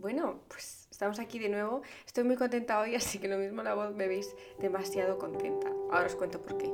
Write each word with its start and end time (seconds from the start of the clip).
Bueno, 0.00 0.40
pues 0.48 0.88
estamos 0.90 1.18
aquí 1.18 1.38
de 1.38 1.50
nuevo. 1.50 1.82
Estoy 2.06 2.24
muy 2.24 2.36
contenta 2.36 2.80
hoy, 2.80 2.94
así 2.96 3.18
que 3.18 3.28
lo 3.28 3.36
mismo 3.36 3.62
la 3.62 3.74
voz 3.74 3.94
me 3.94 4.08
veis 4.08 4.34
demasiado 4.58 5.18
contenta. 5.18 5.68
Ahora 5.90 6.06
os 6.06 6.14
cuento 6.14 6.40
por 6.40 6.56
qué. 6.56 6.68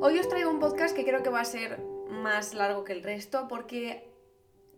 Hoy 0.00 0.18
os 0.18 0.28
traigo 0.28 0.48
un 0.48 0.60
podcast 0.60 0.94
que 0.94 1.04
creo 1.04 1.24
que 1.24 1.30
va 1.30 1.40
a 1.40 1.44
ser 1.44 1.80
más 2.08 2.54
largo 2.54 2.84
que 2.84 2.92
el 2.92 3.02
resto 3.02 3.48
porque 3.48 4.08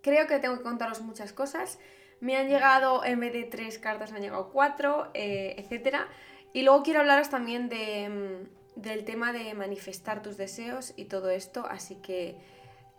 creo 0.03 0.27
que 0.27 0.39
tengo 0.39 0.57
que 0.57 0.63
contaros 0.63 1.03
muchas 1.03 1.35
cosas. 1.35 1.79
Me 2.21 2.37
han 2.37 2.49
llegado, 2.49 3.05
en 3.05 3.21
vez 3.21 3.35
de 3.35 3.45
tres 3.45 3.79
cartas, 3.79 4.11
me 4.11 4.17
han 4.17 4.23
llegado 4.23 4.51
cuatro, 4.51 5.11
eh, 5.13 5.57
etc. 5.59 5.97
Y 6.55 6.63
luego 6.63 6.83
quiero 6.83 7.01
hablaros 7.01 7.29
también 7.29 7.67
mm, 7.67 8.81
del 8.81 9.05
tema 9.05 9.35
de 9.35 9.53
manifestar 9.53 10.23
tus 10.23 10.39
deseos 10.39 10.95
y 10.97 11.05
todo 11.05 11.29
esto, 11.29 11.67
así 11.67 11.97
que 11.97 12.39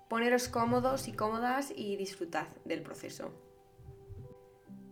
poneros 0.09 0.47
cómodos 0.47 1.07
y 1.07 1.13
cómodas 1.13 1.73
y 1.75 1.95
disfrutad 1.95 2.47
del 2.65 2.83
proceso. 2.83 3.33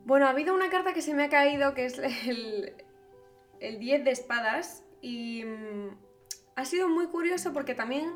Bueno, 0.06 0.26
ha 0.26 0.30
habido 0.32 0.54
una 0.56 0.70
carta 0.70 0.94
que 0.94 1.02
se 1.02 1.14
me 1.14 1.24
ha 1.24 1.30
caído, 1.30 1.74
que 1.74 1.86
es 1.86 2.00
el, 2.00 2.74
el 3.60 3.80
10 3.80 4.04
de 4.04 4.12
espadas, 4.12 4.84
y 5.02 5.44
mm, 5.46 5.90
ha 6.56 6.66
sido 6.66 6.90
muy 6.90 7.08
curioso 7.08 7.54
porque 7.54 7.76
también 7.76 8.12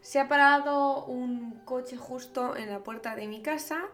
se 0.00 0.18
ha 0.18 0.28
parado 0.28 1.04
un 1.04 1.60
coche 1.64 1.96
justo 1.96 2.56
en 2.56 2.70
la 2.70 2.82
puerta 2.82 3.14
de 3.16 3.26
mi 3.26 3.42
casa 3.42 3.88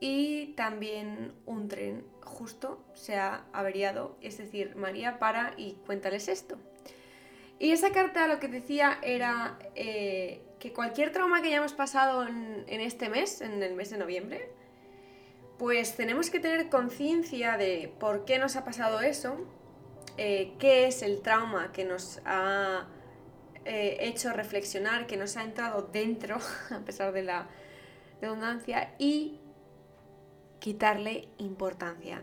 y 0.00 0.54
también 0.54 1.32
un 1.46 1.68
tren 1.68 2.04
justo 2.22 2.82
se 2.94 3.16
ha 3.16 3.44
averiado, 3.52 4.16
es 4.20 4.38
decir, 4.38 4.74
María 4.76 5.18
para 5.18 5.54
y 5.56 5.74
cuéntales 5.86 6.28
esto. 6.28 6.58
Y 7.58 7.70
esa 7.70 7.92
carta 7.92 8.26
lo 8.26 8.40
que 8.40 8.48
decía 8.48 8.98
era 9.02 9.58
eh, 9.74 10.42
que 10.58 10.72
cualquier 10.72 11.12
trauma 11.12 11.40
que 11.40 11.48
hayamos 11.48 11.72
pasado 11.72 12.26
en, 12.26 12.64
en 12.66 12.80
este 12.80 13.08
mes, 13.08 13.40
en 13.40 13.62
el 13.62 13.74
mes 13.74 13.90
de 13.90 13.98
noviembre, 13.98 14.50
pues 15.58 15.96
tenemos 15.96 16.30
que 16.30 16.40
tener 16.40 16.68
conciencia 16.68 17.56
de 17.56 17.92
por 18.00 18.24
qué 18.24 18.38
nos 18.38 18.56
ha 18.56 18.64
pasado 18.64 19.00
eso, 19.00 19.36
eh, 20.16 20.54
qué 20.58 20.86
es 20.86 21.02
el 21.02 21.20
trauma 21.22 21.72
que 21.72 21.84
nos 21.84 22.20
ha 22.24 22.88
eh, 23.64 23.96
hecho 24.00 24.32
reflexionar, 24.32 25.06
que 25.06 25.16
nos 25.16 25.36
ha 25.36 25.42
entrado 25.42 25.88
dentro, 25.92 26.38
a 26.70 26.80
pesar 26.80 27.12
de 27.12 27.22
la 27.22 27.48
redundancia, 28.20 28.94
y 28.98 29.40
quitarle 30.58 31.28
importancia. 31.38 32.22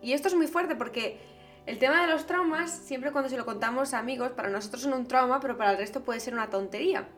Y 0.00 0.12
esto 0.12 0.28
es 0.28 0.34
muy 0.34 0.46
fuerte 0.46 0.74
porque 0.74 1.20
el 1.66 1.78
tema 1.78 2.04
de 2.04 2.12
los 2.12 2.26
traumas, 2.26 2.70
siempre 2.70 3.12
cuando 3.12 3.30
se 3.30 3.36
lo 3.36 3.44
contamos 3.44 3.94
a 3.94 3.98
amigos, 3.98 4.32
para 4.32 4.48
nosotros 4.48 4.82
son 4.82 4.94
un 4.94 5.06
trauma, 5.06 5.38
pero 5.40 5.56
para 5.56 5.72
el 5.72 5.78
resto 5.78 6.02
puede 6.02 6.18
ser 6.18 6.34
una 6.34 6.50
tontería. 6.50 7.08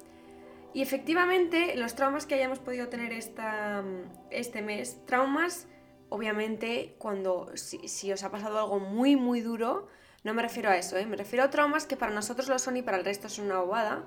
Y 0.75 0.83
efectivamente, 0.83 1.77
los 1.77 1.94
traumas 1.94 2.27
que 2.27 2.34
hayamos 2.34 2.58
podido 2.58 2.89
tener 2.89 3.12
esta, 3.12 3.84
este 4.30 4.61
mes, 4.61 5.06
traumas, 5.06 5.69
obviamente, 6.08 6.97
cuando 6.98 7.53
si, 7.55 8.12
os 8.12 8.25
ha 8.25 8.30
pasado 8.33 8.58
algo 8.58 8.80
muy, 8.80 9.14
muy 9.14 9.41
duro, 9.41 9.86
no 10.25 10.34
me 10.34 10.42
refiero 10.42 10.70
a 10.70 10.77
eso, 10.77 10.97
¿eh? 10.97 11.06
me 11.06 11.17
refiero 11.17 11.45
a 11.45 11.50
traumas 11.50 11.86
que 11.86 11.97
para 11.97 12.12
nosotros 12.12 12.48
lo 12.48 12.58
son 12.58 12.77
y 12.77 12.83
para 12.83 12.97
el 12.97 13.05
resto 13.05 13.28
son 13.28 13.47
una 13.47 13.61
bobada. 13.61 14.05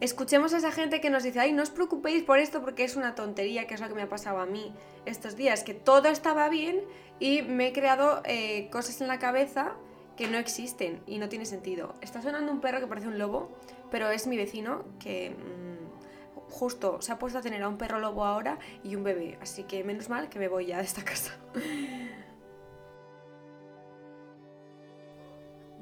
Escuchemos 0.00 0.54
a 0.54 0.58
esa 0.58 0.72
gente 0.72 1.02
que 1.02 1.10
nos 1.10 1.24
dice, 1.24 1.40
ay, 1.40 1.52
no 1.52 1.62
os 1.62 1.70
preocupéis 1.70 2.22
por 2.22 2.38
esto 2.38 2.62
porque 2.62 2.84
es 2.84 2.96
una 2.96 3.14
tontería, 3.14 3.66
que 3.66 3.74
es 3.74 3.80
lo 3.80 3.88
que 3.88 3.94
me 3.94 4.02
ha 4.02 4.08
pasado 4.08 4.38
a 4.38 4.46
mí 4.46 4.72
estos 5.04 5.36
días, 5.36 5.62
que 5.62 5.74
todo 5.74 6.08
estaba 6.08 6.48
bien 6.48 6.84
y 7.18 7.42
me 7.42 7.66
he 7.66 7.72
creado 7.74 8.22
eh, 8.24 8.70
cosas 8.70 9.02
en 9.02 9.08
la 9.08 9.18
cabeza 9.18 9.76
que 10.16 10.26
no 10.26 10.38
existen 10.38 11.02
y 11.06 11.18
no 11.18 11.28
tiene 11.28 11.44
sentido. 11.44 11.94
Está 12.00 12.22
sonando 12.22 12.50
un 12.50 12.60
perro 12.60 12.80
que 12.80 12.86
parece 12.86 13.08
un 13.08 13.18
lobo, 13.18 13.58
pero 13.90 14.08
es 14.08 14.26
mi 14.26 14.38
vecino 14.38 14.84
que... 14.98 15.36
Justo 16.48 17.00
se 17.02 17.12
ha 17.12 17.18
puesto 17.18 17.38
a 17.38 17.42
tener 17.42 17.62
a 17.62 17.68
un 17.68 17.78
perro 17.78 18.00
lobo 18.00 18.24
ahora 18.24 18.58
y 18.82 18.96
un 18.96 19.04
bebé, 19.04 19.38
así 19.40 19.64
que 19.64 19.84
menos 19.84 20.08
mal 20.08 20.28
que 20.28 20.38
me 20.38 20.48
voy 20.48 20.66
ya 20.66 20.78
de 20.78 20.84
esta 20.84 21.04
casa. 21.04 21.36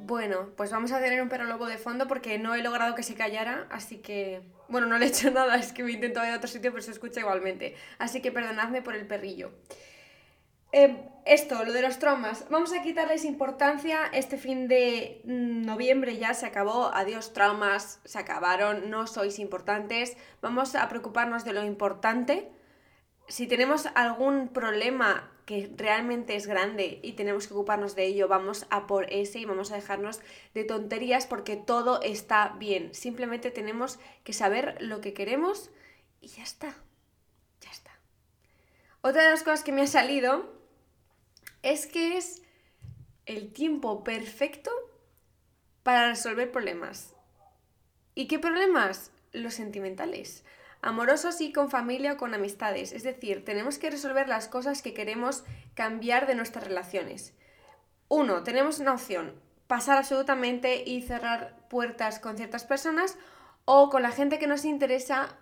Bueno, 0.06 0.50
pues 0.56 0.70
vamos 0.70 0.92
a 0.92 1.00
tener 1.00 1.20
un 1.20 1.28
perro 1.28 1.46
lobo 1.46 1.66
de 1.66 1.78
fondo 1.78 2.06
porque 2.06 2.38
no 2.38 2.54
he 2.54 2.62
logrado 2.62 2.94
que 2.94 3.02
se 3.02 3.16
callara, 3.16 3.66
así 3.70 3.98
que... 3.98 4.40
Bueno, 4.68 4.86
no 4.86 4.98
le 4.98 5.06
he 5.06 5.08
hecho 5.08 5.30
nada, 5.32 5.56
es 5.56 5.72
que 5.72 5.82
me 5.82 5.90
he 5.90 5.94
intentado 5.94 6.26
ir 6.26 6.32
a 6.32 6.36
otro 6.36 6.48
sitio, 6.48 6.70
pero 6.70 6.82
se 6.82 6.92
escucha 6.92 7.18
igualmente. 7.18 7.74
Así 7.98 8.22
que 8.22 8.30
perdonadme 8.30 8.82
por 8.82 8.94
el 8.94 9.06
perrillo. 9.06 9.50
Em, 10.78 10.98
esto, 11.24 11.64
lo 11.64 11.72
de 11.72 11.80
los 11.80 11.98
traumas, 11.98 12.44
vamos 12.50 12.74
a 12.74 12.82
quitarles 12.82 13.24
importancia. 13.24 14.10
Este 14.12 14.36
fin 14.36 14.68
de 14.68 15.22
mm, 15.24 15.62
noviembre 15.64 16.18
ya 16.18 16.34
se 16.34 16.44
acabó. 16.44 16.90
Adiós, 16.92 17.32
traumas, 17.32 17.98
se 18.04 18.18
acabaron, 18.18 18.90
no 18.90 19.06
sois 19.06 19.38
importantes. 19.38 20.18
Vamos 20.42 20.74
a 20.74 20.86
preocuparnos 20.90 21.46
de 21.46 21.54
lo 21.54 21.64
importante. 21.64 22.52
Si 23.26 23.46
tenemos 23.46 23.86
algún 23.94 24.48
problema 24.48 25.32
que 25.46 25.72
realmente 25.78 26.36
es 26.36 26.46
grande 26.46 27.00
y 27.02 27.12
tenemos 27.12 27.46
que 27.46 27.54
ocuparnos 27.54 27.94
de 27.94 28.04
ello, 28.04 28.28
vamos 28.28 28.66
a 28.68 28.86
por 28.86 29.10
ese 29.10 29.38
y 29.38 29.46
vamos 29.46 29.72
a 29.72 29.76
dejarnos 29.76 30.20
de 30.52 30.64
tonterías 30.64 31.26
porque 31.26 31.56
todo 31.56 32.02
está 32.02 32.50
bien. 32.58 32.92
Simplemente 32.92 33.50
tenemos 33.50 33.98
que 34.24 34.34
saber 34.34 34.76
lo 34.80 35.00
que 35.00 35.14
queremos 35.14 35.70
y 36.20 36.28
ya 36.28 36.42
está. 36.42 36.76
Ya 37.62 37.70
está. 37.70 37.92
Otra 39.00 39.22
de 39.24 39.30
las 39.30 39.42
cosas 39.42 39.64
que 39.64 39.72
me 39.72 39.80
ha 39.80 39.86
salido 39.86 40.54
es 41.62 41.86
que 41.86 42.16
es 42.16 42.42
el 43.26 43.52
tiempo 43.52 44.04
perfecto 44.04 44.70
para 45.82 46.08
resolver 46.08 46.50
problemas. 46.50 47.14
¿Y 48.14 48.28
qué 48.28 48.38
problemas? 48.38 49.10
Los 49.32 49.54
sentimentales. 49.54 50.44
Amorosos 50.80 51.40
y 51.40 51.52
con 51.52 51.70
familia 51.70 52.14
o 52.14 52.16
con 52.16 52.34
amistades. 52.34 52.92
Es 52.92 53.02
decir, 53.02 53.44
tenemos 53.44 53.78
que 53.78 53.90
resolver 53.90 54.28
las 54.28 54.48
cosas 54.48 54.82
que 54.82 54.94
queremos 54.94 55.44
cambiar 55.74 56.26
de 56.26 56.34
nuestras 56.34 56.66
relaciones. 56.66 57.34
Uno, 58.08 58.42
tenemos 58.44 58.78
una 58.78 58.94
opción, 58.94 59.34
pasar 59.66 59.98
absolutamente 59.98 60.84
y 60.86 61.02
cerrar 61.02 61.56
puertas 61.68 62.20
con 62.20 62.36
ciertas 62.36 62.64
personas 62.64 63.18
o 63.64 63.90
con 63.90 64.02
la 64.02 64.12
gente 64.12 64.38
que 64.38 64.46
nos 64.46 64.64
interesa 64.64 65.36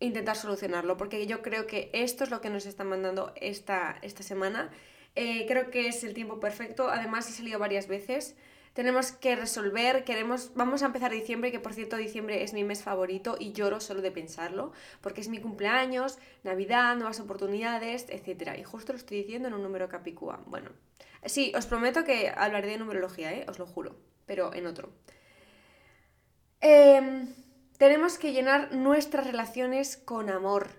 intentar 0.00 0.36
solucionarlo, 0.36 0.96
porque 0.96 1.26
yo 1.26 1.40
creo 1.40 1.66
que 1.66 1.90
esto 1.92 2.24
es 2.24 2.30
lo 2.30 2.40
que 2.40 2.50
nos 2.50 2.66
está 2.66 2.84
mandando 2.84 3.32
esta, 3.36 3.96
esta 4.02 4.22
semana 4.22 4.70
eh, 5.14 5.44
creo 5.46 5.70
que 5.70 5.88
es 5.88 6.02
el 6.04 6.14
tiempo 6.14 6.40
perfecto. 6.40 6.88
Además, 6.88 7.28
he 7.28 7.32
salido 7.32 7.58
varias 7.58 7.86
veces. 7.86 8.36
Tenemos 8.74 9.12
que 9.12 9.36
resolver, 9.36 10.02
queremos, 10.02 10.50
vamos 10.56 10.82
a 10.82 10.86
empezar 10.86 11.12
diciembre, 11.12 11.52
que 11.52 11.60
por 11.60 11.74
cierto 11.74 11.96
diciembre 11.96 12.42
es 12.42 12.52
mi 12.52 12.64
mes 12.64 12.82
favorito 12.82 13.36
y 13.38 13.52
lloro 13.52 13.78
solo 13.78 14.02
de 14.02 14.10
pensarlo, 14.10 14.72
porque 15.00 15.20
es 15.20 15.28
mi 15.28 15.40
cumpleaños, 15.40 16.18
Navidad, 16.42 16.96
nuevas 16.96 17.20
oportunidades, 17.20 18.06
etc. 18.08 18.58
Y 18.58 18.64
justo 18.64 18.92
lo 18.92 18.98
estoy 18.98 19.18
diciendo 19.18 19.46
en 19.46 19.54
un 19.54 19.62
número 19.62 19.88
capicúa. 19.88 20.42
Bueno, 20.46 20.70
sí, 21.24 21.52
os 21.56 21.66
prometo 21.66 22.02
que 22.02 22.32
hablaré 22.34 22.66
de 22.66 22.78
numerología, 22.78 23.32
¿eh? 23.32 23.46
os 23.48 23.60
lo 23.60 23.66
juro, 23.66 23.96
pero 24.26 24.52
en 24.52 24.66
otro. 24.66 24.90
Em, 26.60 27.32
tenemos 27.78 28.18
que 28.18 28.32
llenar 28.32 28.74
nuestras 28.74 29.24
relaciones 29.24 29.96
con 29.96 30.30
amor, 30.30 30.70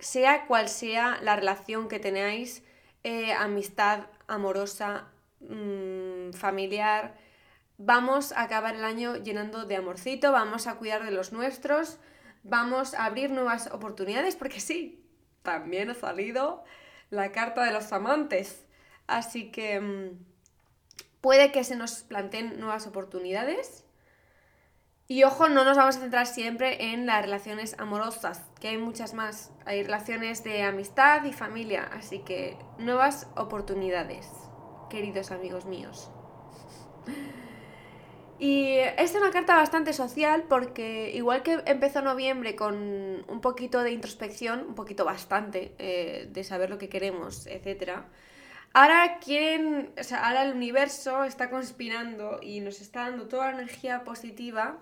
sea 0.00 0.46
cual 0.46 0.68
sea 0.68 1.20
la 1.22 1.36
relación 1.36 1.86
que 1.86 2.00
tenéis 2.00 2.64
eh, 3.04 3.32
amistad 3.32 4.06
amorosa, 4.26 5.08
mm, 5.40 6.32
familiar. 6.32 7.16
Vamos 7.78 8.32
a 8.32 8.42
acabar 8.42 8.74
el 8.74 8.84
año 8.84 9.16
llenando 9.16 9.64
de 9.64 9.76
amorcito, 9.76 10.32
vamos 10.32 10.66
a 10.66 10.76
cuidar 10.76 11.04
de 11.04 11.10
los 11.10 11.32
nuestros, 11.32 11.98
vamos 12.42 12.94
a 12.94 13.04
abrir 13.06 13.30
nuevas 13.30 13.68
oportunidades, 13.72 14.36
porque 14.36 14.60
sí, 14.60 15.04
también 15.42 15.90
ha 15.90 15.94
salido 15.94 16.64
la 17.10 17.32
carta 17.32 17.64
de 17.64 17.72
los 17.72 17.92
amantes. 17.92 18.64
Así 19.06 19.50
que 19.50 19.80
mm, 19.80 20.24
puede 21.20 21.52
que 21.52 21.64
se 21.64 21.76
nos 21.76 22.02
planteen 22.02 22.60
nuevas 22.60 22.86
oportunidades 22.86 23.84
y 25.12 25.24
ojo, 25.24 25.50
no 25.50 25.62
nos 25.62 25.76
vamos 25.76 25.98
a 25.98 26.00
centrar 26.00 26.26
siempre 26.26 26.90
en 26.90 27.04
las 27.04 27.20
relaciones 27.20 27.76
amorosas, 27.78 28.40
que 28.58 28.68
hay 28.68 28.78
muchas 28.78 29.12
más. 29.12 29.50
Hay 29.66 29.82
relaciones 29.82 30.42
de 30.42 30.62
amistad 30.62 31.22
y 31.26 31.34
familia, 31.34 31.90
así 31.92 32.20
que 32.20 32.56
nuevas 32.78 33.28
oportunidades, 33.36 34.26
queridos 34.88 35.30
amigos 35.30 35.66
míos. 35.66 36.10
Y 38.38 38.76
es 38.96 39.14
una 39.14 39.30
carta 39.30 39.54
bastante 39.54 39.92
social 39.92 40.44
porque 40.48 41.10
igual 41.12 41.42
que 41.42 41.62
empezó 41.66 42.00
noviembre 42.00 42.56
con 42.56 42.74
un 43.28 43.40
poquito 43.42 43.82
de 43.82 43.92
introspección, 43.92 44.64
un 44.66 44.74
poquito 44.74 45.04
bastante, 45.04 45.74
eh, 45.78 46.26
de 46.30 46.42
saber 46.42 46.70
lo 46.70 46.78
que 46.78 46.88
queremos, 46.88 47.46
etc. 47.48 47.98
Ahora 48.72 49.18
quieren, 49.18 49.92
o 50.00 50.02
sea, 50.04 50.26
ahora 50.26 50.44
el 50.44 50.54
universo 50.54 51.24
está 51.24 51.50
conspirando 51.50 52.40
y 52.40 52.60
nos 52.60 52.80
está 52.80 53.10
dando 53.10 53.28
toda 53.28 53.48
la 53.48 53.58
energía 53.58 54.04
positiva 54.04 54.78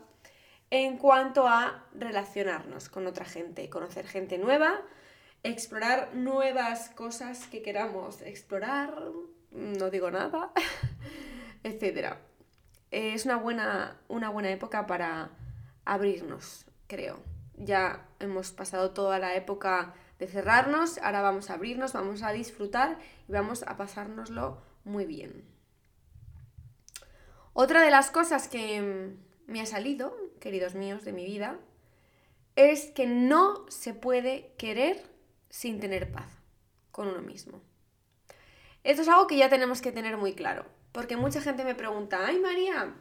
en 0.70 0.99
cuanto 0.99 1.49
a 1.49 1.84
relacionarnos 1.94 2.88
con 2.88 3.06
otra 3.06 3.25
gente, 3.25 3.69
conocer 3.69 4.06
gente 4.06 4.38
nueva, 4.38 4.81
explorar 5.43 6.14
nuevas 6.14 6.90
cosas 6.90 7.46
que 7.49 7.62
queramos 7.62 8.22
explorar, 8.22 8.94
no 9.50 9.90
digo 9.90 10.11
nada, 10.11 10.52
etc. 11.64 12.14
Es 12.90 13.25
una 13.25 13.37
buena, 13.37 13.96
una 14.08 14.31
buena 14.31 14.50
época 14.50 14.87
para 14.87 15.31
abrirnos, 15.84 16.67
creo. 16.87 17.20
Ya 17.56 18.06
hemos 18.20 18.52
pasado 18.52 18.93
toda 18.93 19.19
la 19.19 19.34
época 19.34 19.94
de 20.19 20.28
cerrarnos, 20.28 20.99
ahora 20.99 21.20
vamos 21.20 21.50
a 21.50 21.55
abrirnos, 21.55 21.94
vamos 21.94 22.23
a 22.23 22.31
disfrutar 22.31 22.99
y 23.28 23.32
vamos 23.32 23.64
a 23.66 23.76
pasárnoslo 23.76 24.62
muy 24.84 25.05
bien. 25.05 25.44
Otra 27.52 27.82
de 27.82 27.90
las 27.90 28.11
cosas 28.11 28.46
que 28.46 29.16
me 29.46 29.61
ha 29.61 29.66
salido, 29.66 30.14
queridos 30.40 30.75
míos, 30.75 31.04
de 31.04 31.12
mi 31.12 31.25
vida, 31.25 31.58
es 32.56 32.90
que 32.90 33.06
no 33.06 33.64
se 33.69 33.94
puede 33.94 34.52
querer 34.58 35.02
sin 35.48 35.78
tener 35.81 36.10
paz 36.10 36.31
con 36.90 37.08
uno 37.08 37.22
mismo. 37.22 37.62
Esto 38.82 39.02
es 39.02 39.08
algo 39.08 39.26
que 39.26 39.37
ya 39.37 39.48
tenemos 39.48 39.81
que 39.81 39.92
tener 39.92 40.16
muy 40.16 40.34
claro, 40.34 40.64
porque 40.92 41.16
mucha 41.16 41.40
gente 41.40 41.64
me 41.64 41.75
pregunta, 41.75 42.26
ay 42.26 42.38
María, 42.40 42.94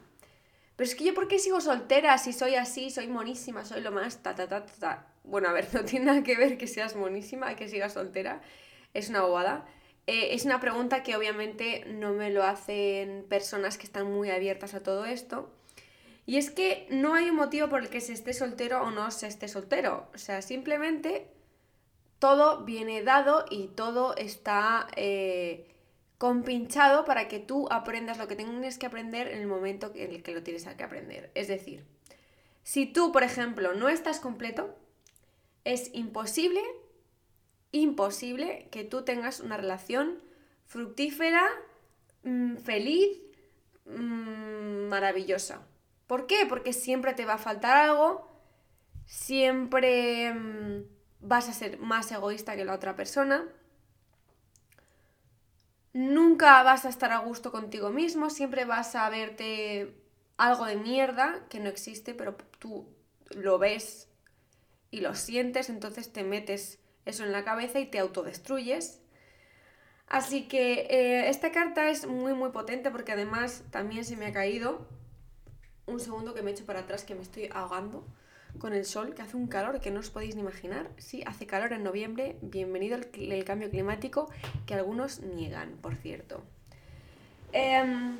pero 0.80 0.88
es 0.88 0.94
que 0.94 1.04
yo 1.04 1.12
por 1.12 1.28
qué 1.28 1.38
sigo 1.38 1.60
soltera 1.60 2.16
si 2.16 2.32
soy 2.32 2.54
así, 2.54 2.90
soy 2.90 3.06
monísima, 3.06 3.66
soy 3.66 3.82
lo 3.82 3.92
más, 3.92 4.22
ta, 4.22 4.34
ta, 4.34 4.48
ta, 4.48 4.64
ta. 4.64 5.06
Bueno, 5.24 5.48
a 5.48 5.52
ver, 5.52 5.68
no 5.74 5.84
tiene 5.84 6.06
nada 6.06 6.22
que 6.22 6.38
ver 6.38 6.56
que 6.56 6.66
seas 6.66 6.96
monísima, 6.96 7.54
que 7.54 7.68
sigas 7.68 7.92
soltera, 7.92 8.40
es 8.94 9.10
una 9.10 9.20
bobada. 9.20 9.66
Eh, 10.06 10.34
es 10.34 10.46
una 10.46 10.58
pregunta 10.58 11.02
que 11.02 11.16
obviamente 11.16 11.84
no 11.86 12.14
me 12.14 12.30
lo 12.30 12.44
hacen 12.44 13.26
personas 13.28 13.76
que 13.76 13.84
están 13.84 14.10
muy 14.10 14.30
abiertas 14.30 14.72
a 14.72 14.82
todo 14.82 15.04
esto. 15.04 15.54
Y 16.30 16.36
es 16.36 16.52
que 16.52 16.86
no 16.90 17.14
hay 17.14 17.28
un 17.28 17.34
motivo 17.34 17.68
por 17.68 17.80
el 17.82 17.88
que 17.88 18.00
se 18.00 18.12
esté 18.12 18.32
soltero 18.32 18.84
o 18.84 18.92
no 18.92 19.10
se 19.10 19.26
esté 19.26 19.48
soltero. 19.48 20.08
O 20.14 20.18
sea, 20.18 20.42
simplemente 20.42 21.26
todo 22.20 22.64
viene 22.64 23.02
dado 23.02 23.46
y 23.50 23.66
todo 23.66 24.14
está 24.14 24.86
eh, 24.94 25.74
compinchado 26.18 27.04
para 27.04 27.26
que 27.26 27.40
tú 27.40 27.66
aprendas 27.72 28.16
lo 28.18 28.28
que 28.28 28.36
tienes 28.36 28.78
que 28.78 28.86
aprender 28.86 29.26
en 29.26 29.40
el 29.40 29.48
momento 29.48 29.90
en 29.92 30.12
el 30.12 30.22
que 30.22 30.32
lo 30.32 30.44
tienes 30.44 30.68
que 30.68 30.84
aprender. 30.84 31.32
Es 31.34 31.48
decir, 31.48 31.84
si 32.62 32.86
tú, 32.86 33.10
por 33.10 33.24
ejemplo, 33.24 33.74
no 33.74 33.88
estás 33.88 34.20
completo, 34.20 34.72
es 35.64 35.92
imposible, 35.94 36.62
imposible 37.72 38.68
que 38.70 38.84
tú 38.84 39.02
tengas 39.02 39.40
una 39.40 39.56
relación 39.56 40.22
fructífera, 40.64 41.42
mm, 42.22 42.58
feliz, 42.58 43.18
mm, 43.84 44.86
maravillosa. 44.86 45.66
¿Por 46.10 46.26
qué? 46.26 46.44
Porque 46.44 46.72
siempre 46.72 47.14
te 47.14 47.24
va 47.24 47.34
a 47.34 47.38
faltar 47.38 47.76
algo, 47.76 48.28
siempre 49.06 50.34
mm, 50.34 50.82
vas 51.20 51.48
a 51.48 51.52
ser 51.52 51.78
más 51.78 52.10
egoísta 52.10 52.56
que 52.56 52.64
la 52.64 52.74
otra 52.74 52.96
persona, 52.96 53.46
nunca 55.92 56.64
vas 56.64 56.84
a 56.84 56.88
estar 56.88 57.12
a 57.12 57.18
gusto 57.18 57.52
contigo 57.52 57.90
mismo, 57.90 58.28
siempre 58.28 58.64
vas 58.64 58.96
a 58.96 59.08
verte 59.08 60.02
algo 60.36 60.64
de 60.64 60.74
mierda 60.74 61.46
que 61.48 61.60
no 61.60 61.68
existe, 61.68 62.12
pero 62.12 62.36
tú 62.58 62.88
lo 63.30 63.60
ves 63.60 64.08
y 64.90 65.02
lo 65.02 65.14
sientes, 65.14 65.70
entonces 65.70 66.12
te 66.12 66.24
metes 66.24 66.80
eso 67.04 67.22
en 67.22 67.30
la 67.30 67.44
cabeza 67.44 67.78
y 67.78 67.86
te 67.86 68.00
autodestruyes. 68.00 69.00
Así 70.08 70.48
que 70.48 70.88
eh, 70.90 71.28
esta 71.28 71.52
carta 71.52 71.88
es 71.88 72.08
muy 72.08 72.34
muy 72.34 72.50
potente 72.50 72.90
porque 72.90 73.12
además 73.12 73.62
también 73.70 74.04
se 74.04 74.16
me 74.16 74.26
ha 74.26 74.32
caído 74.32 74.98
un 75.90 76.00
segundo 76.00 76.34
que 76.34 76.42
me 76.42 76.52
echo 76.52 76.64
para 76.64 76.80
atrás 76.80 77.04
que 77.04 77.14
me 77.14 77.22
estoy 77.22 77.48
ahogando 77.52 78.04
con 78.58 78.72
el 78.72 78.84
sol, 78.84 79.14
que 79.14 79.22
hace 79.22 79.36
un 79.36 79.46
calor 79.46 79.80
que 79.80 79.90
no 79.90 80.00
os 80.00 80.10
podéis 80.10 80.34
ni 80.34 80.42
imaginar. 80.42 80.90
Sí, 80.98 81.22
hace 81.26 81.46
calor 81.46 81.72
en 81.72 81.84
noviembre, 81.84 82.36
bienvenido 82.42 82.96
el, 82.96 83.44
cambio 83.44 83.70
climático, 83.70 84.28
que 84.66 84.74
algunos 84.74 85.20
niegan, 85.20 85.76
por 85.80 85.94
cierto. 85.94 86.42
Em, 87.52 88.18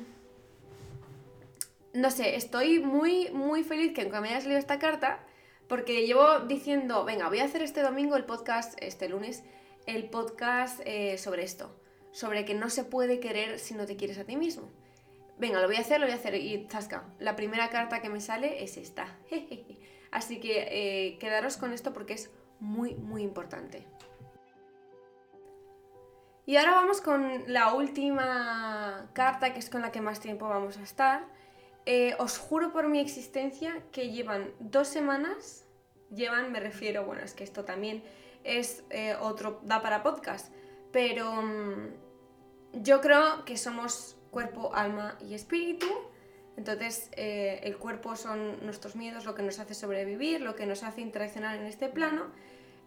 no 1.93 2.11
sé, 2.11 2.35
estoy 2.35 2.79
muy, 2.79 3.29
muy 3.31 3.63
feliz 3.63 3.93
que 3.93 4.05
me 4.05 4.29
haya 4.29 4.41
salido 4.41 4.59
esta 4.59 4.79
carta, 4.79 5.19
porque 5.67 6.05
llevo 6.05 6.39
diciendo, 6.41 7.05
venga, 7.05 7.29
voy 7.29 7.39
a 7.39 7.45
hacer 7.45 7.61
este 7.61 7.81
domingo 7.81 8.15
el 8.15 8.25
podcast, 8.25 8.77
este 8.81 9.09
lunes, 9.09 9.43
el 9.85 10.09
podcast 10.09 10.81
eh, 10.85 11.17
sobre 11.17 11.43
esto, 11.43 11.75
sobre 12.11 12.45
que 12.45 12.53
no 12.53 12.69
se 12.69 12.83
puede 12.83 13.19
querer 13.19 13.59
si 13.59 13.73
no 13.73 13.85
te 13.85 13.95
quieres 13.95 14.17
a 14.17 14.25
ti 14.25 14.37
mismo 14.37 14.69
venga, 15.41 15.59
lo 15.59 15.67
voy 15.67 15.75
a 15.75 15.79
hacer, 15.81 15.99
lo 15.99 16.05
voy 16.05 16.13
a 16.13 16.17
hacer. 16.17 16.35
Y 16.35 16.67
zasca, 16.69 17.03
la 17.19 17.35
primera 17.35 17.69
carta 17.69 17.99
que 17.99 18.09
me 18.09 18.21
sale 18.21 18.63
es 18.63 18.77
esta. 18.77 19.07
Así 20.11 20.39
que 20.39 20.67
eh, 20.69 21.17
quedaros 21.17 21.57
con 21.57 21.73
esto 21.73 21.91
porque 21.93 22.13
es 22.13 22.31
muy, 22.59 22.93
muy 22.93 23.23
importante. 23.23 23.85
Y 26.45 26.57
ahora 26.57 26.71
vamos 26.75 27.01
con 27.01 27.43
la 27.47 27.73
última 27.73 29.09
carta, 29.13 29.53
que 29.53 29.59
es 29.59 29.69
con 29.69 29.81
la 29.81 29.91
que 29.91 30.01
más 30.01 30.19
tiempo 30.19 30.47
vamos 30.47 30.77
a 30.77 30.83
estar. 30.83 31.25
Eh, 31.85 32.15
os 32.19 32.37
juro 32.37 32.71
por 32.71 32.87
mi 32.87 32.99
existencia 32.99 33.81
que 33.91 34.11
llevan 34.11 34.51
dos 34.59 34.87
semanas, 34.87 35.65
llevan, 36.11 36.51
me 36.51 36.59
refiero, 36.59 37.05
bueno, 37.05 37.23
es 37.23 37.33
que 37.33 37.43
esto 37.43 37.65
también 37.65 38.03
es 38.43 38.83
eh, 38.91 39.15
otro, 39.19 39.59
da 39.63 39.81
para 39.81 40.03
podcast, 40.03 40.53
pero 40.91 41.41
mm, 41.41 41.87
yo 42.73 43.01
creo 43.01 43.45
que 43.45 43.57
somos 43.57 44.17
cuerpo, 44.31 44.73
alma 44.73 45.17
y 45.21 45.35
espíritu. 45.35 45.87
Entonces, 46.57 47.09
eh, 47.13 47.59
el 47.63 47.77
cuerpo 47.77 48.15
son 48.15 48.65
nuestros 48.65 48.95
miedos, 48.95 49.25
lo 49.25 49.35
que 49.35 49.43
nos 49.43 49.59
hace 49.59 49.73
sobrevivir, 49.73 50.41
lo 50.41 50.55
que 50.55 50.65
nos 50.65 50.83
hace 50.83 51.01
interaccionar 51.01 51.57
en 51.57 51.65
este 51.65 51.89
plano. 51.89 52.25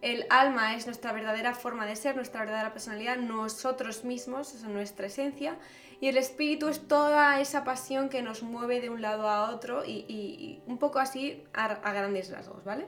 El 0.01 0.25
alma 0.29 0.75
es 0.75 0.85
nuestra 0.85 1.13
verdadera 1.13 1.53
forma 1.53 1.85
de 1.85 1.95
ser, 1.95 2.15
nuestra 2.15 2.41
verdadera 2.41 2.73
personalidad, 2.73 3.17
nosotros 3.17 4.03
mismos, 4.03 4.53
es 4.53 4.63
nuestra 4.63 5.07
esencia. 5.07 5.57
Y 5.99 6.09
el 6.09 6.17
espíritu 6.17 6.67
es 6.67 6.87
toda 6.87 7.39
esa 7.39 7.63
pasión 7.63 8.09
que 8.09 8.21
nos 8.21 8.43
mueve 8.43 8.81
de 8.81 8.89
un 8.89 9.01
lado 9.01 9.29
a 9.29 9.49
otro 9.49 9.83
y, 9.85 10.61
un 10.67 10.77
poco 10.77 10.99
así 10.99 11.43
a, 11.53 11.67
grandes 11.91 12.29
rasgos, 12.29 12.63
¿vale? 12.63 12.85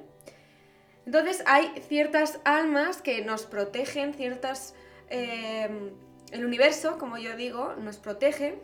Entonces 1.05 1.41
hay 1.45 1.71
ciertas 1.87 2.39
almas 2.43 3.01
que 3.01 3.23
nos 3.23 3.45
protegen, 3.45 4.13
ciertas... 4.13 4.75
Eh, 5.09 5.93
el 6.31 6.45
universo, 6.45 6.97
como 6.97 7.17
yo 7.17 7.35
digo, 7.35 7.73
nos 7.75 7.97
protege 7.97 8.59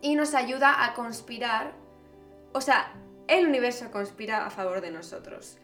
y 0.00 0.16
nos 0.16 0.34
ayuda 0.34 0.84
a 0.84 0.94
conspirar, 0.94 1.72
o 2.52 2.60
sea, 2.60 2.92
el 3.26 3.46
universo 3.46 3.90
conspira 3.90 4.46
a 4.46 4.50
favor 4.50 4.80
de 4.80 4.90
nosotros. 4.90 5.58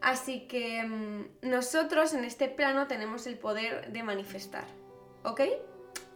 Así 0.00 0.46
que 0.48 0.82
mm, 0.82 1.48
nosotros 1.48 2.14
en 2.14 2.24
este 2.24 2.48
plano 2.48 2.86
tenemos 2.86 3.26
el 3.26 3.38
poder 3.38 3.92
de 3.92 4.02
manifestar, 4.02 4.64
¿ok? 5.24 5.40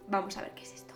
Vamos 0.07 0.37
a 0.37 0.41
ver 0.41 0.51
qué 0.51 0.63
es 0.63 0.73
esto. 0.73 0.93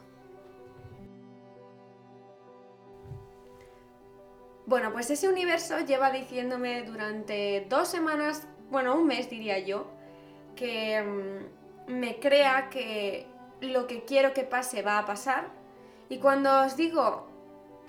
Bueno, 4.65 4.93
pues 4.93 5.09
ese 5.09 5.27
universo 5.27 5.79
lleva 5.79 6.11
diciéndome 6.11 6.83
durante 6.83 7.65
dos 7.69 7.89
semanas, 7.89 8.47
bueno, 8.69 8.95
un 8.95 9.07
mes 9.07 9.29
diría 9.29 9.59
yo, 9.59 9.91
que 10.55 11.01
mm, 11.01 11.60
me 11.91 12.19
crea 12.19 12.69
que 12.69 13.27
lo 13.61 13.87
que 13.87 14.03
quiero 14.05 14.33
que 14.33 14.43
pase 14.43 14.81
va 14.81 14.97
a 14.97 15.05
pasar. 15.05 15.49
Y 16.09 16.17
cuando 16.17 16.65
os 16.65 16.75
digo 16.75 17.29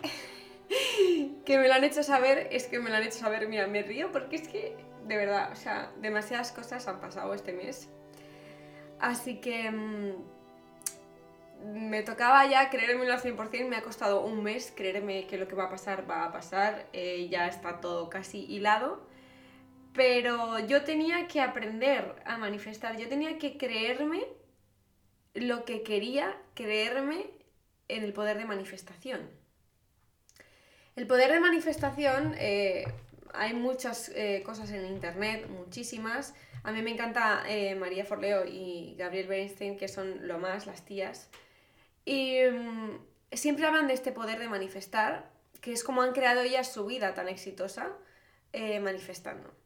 que 1.44 1.59
me 1.59 1.68
lo 1.68 1.75
han 1.75 1.85
hecho 1.85 2.02
saber, 2.02 2.49
es 2.50 2.66
que 2.66 2.78
me 2.78 2.90
lo 2.90 2.97
han 2.97 3.02
hecho 3.02 3.18
saber, 3.18 3.49
mira, 3.49 3.66
me 3.66 3.82
río 3.82 4.12
porque 4.12 4.37
es 4.37 4.49
que, 4.49 4.76
de 5.06 5.16
verdad, 5.16 5.50
o 5.52 5.56
sea, 5.56 5.90
demasiadas 6.00 6.52
cosas 6.52 6.87
han 6.88 7.00
pasado 7.00 7.35
este 7.35 7.52
mes. 7.52 7.88
Así 9.00 9.40
que 9.40 9.71
mm, 9.71 10.12
me 11.64 12.02
tocaba 12.02 12.47
ya 12.47 12.71
creérmelo 12.71 13.12
al 13.12 13.21
100%, 13.21 13.68
me 13.68 13.76
ha 13.76 13.82
costado 13.82 14.25
un 14.25 14.42
mes 14.42 14.73
creerme 14.75 15.26
que 15.26 15.38
lo 15.38 15.49
que 15.49 15.54
va 15.54 15.64
a 15.64 15.71
pasar 15.71 16.09
va 16.09 16.25
a 16.25 16.32
pasar, 16.32 16.87
eh, 16.92 17.28
ya 17.28 17.49
está 17.49 17.80
todo 17.80 18.09
casi 18.11 18.44
hilado 18.44 19.12
pero 19.94 20.58
yo 20.61 20.84
tenía 20.84 21.26
que 21.28 21.40
aprender 21.40 22.14
a 22.25 22.38
manifestar, 22.38 22.96
yo 22.96 23.08
tenía 23.08 23.38
que 23.38 23.56
creerme 23.56 24.25
lo 25.34 25.64
que 25.64 25.82
quería, 25.82 26.37
creerme 26.54 27.26
en 27.88 28.04
el 28.04 28.12
poder 28.12 28.38
de 28.38 28.44
manifestación. 28.44 29.30
El 30.96 31.06
poder 31.06 31.32
de 31.32 31.40
manifestación, 31.40 32.34
eh, 32.38 32.84
hay 33.32 33.54
muchas 33.54 34.11
eh, 34.14 34.42
cosas 34.44 34.70
en 34.70 34.87
internet, 34.87 35.46
muchísimas. 35.49 36.34
A 36.64 36.72
mí 36.72 36.82
me 36.82 36.90
encanta 36.90 37.44
eh, 37.49 37.75
María 37.75 38.04
Forleo 38.04 38.44
y 38.46 38.94
Gabriel 38.99 39.26
Bernstein, 39.26 39.78
que 39.78 39.88
son 39.88 40.26
lo 40.28 40.38
más, 40.38 40.66
las 40.66 40.84
tías. 40.84 41.30
Y 42.04 42.40
mm, 42.42 42.99
siempre 43.32 43.66
hablan 43.66 43.88
de 43.88 43.94
este 43.94 44.12
poder 44.12 44.38
de 44.38 44.49
manifestar, 44.49 45.30
que 45.61 45.72
es 45.72 45.82
como 45.82 46.02
han 46.02 46.12
creado 46.12 46.42
ellas 46.42 46.72
su 46.72 46.84
vida 46.87 47.14
tan 47.14 47.28
exitosa 47.28 47.92
manifestando. 48.82 49.62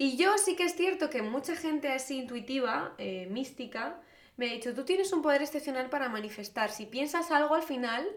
Y 0.00 0.16
yo 0.16 0.38
sí 0.38 0.56
que 0.56 0.64
es 0.64 0.76
cierto 0.76 1.10
que 1.10 1.20
mucha 1.20 1.54
gente 1.54 1.92
así 1.92 2.16
intuitiva, 2.16 2.94
eh, 2.96 3.26
mística, 3.26 4.00
me 4.38 4.48
ha 4.48 4.52
dicho, 4.54 4.74
tú 4.74 4.86
tienes 4.86 5.12
un 5.12 5.20
poder 5.20 5.42
excepcional 5.42 5.90
para 5.90 6.08
manifestar. 6.08 6.70
Si 6.70 6.86
piensas 6.86 7.30
algo 7.30 7.54
al 7.54 7.62
final, 7.62 8.08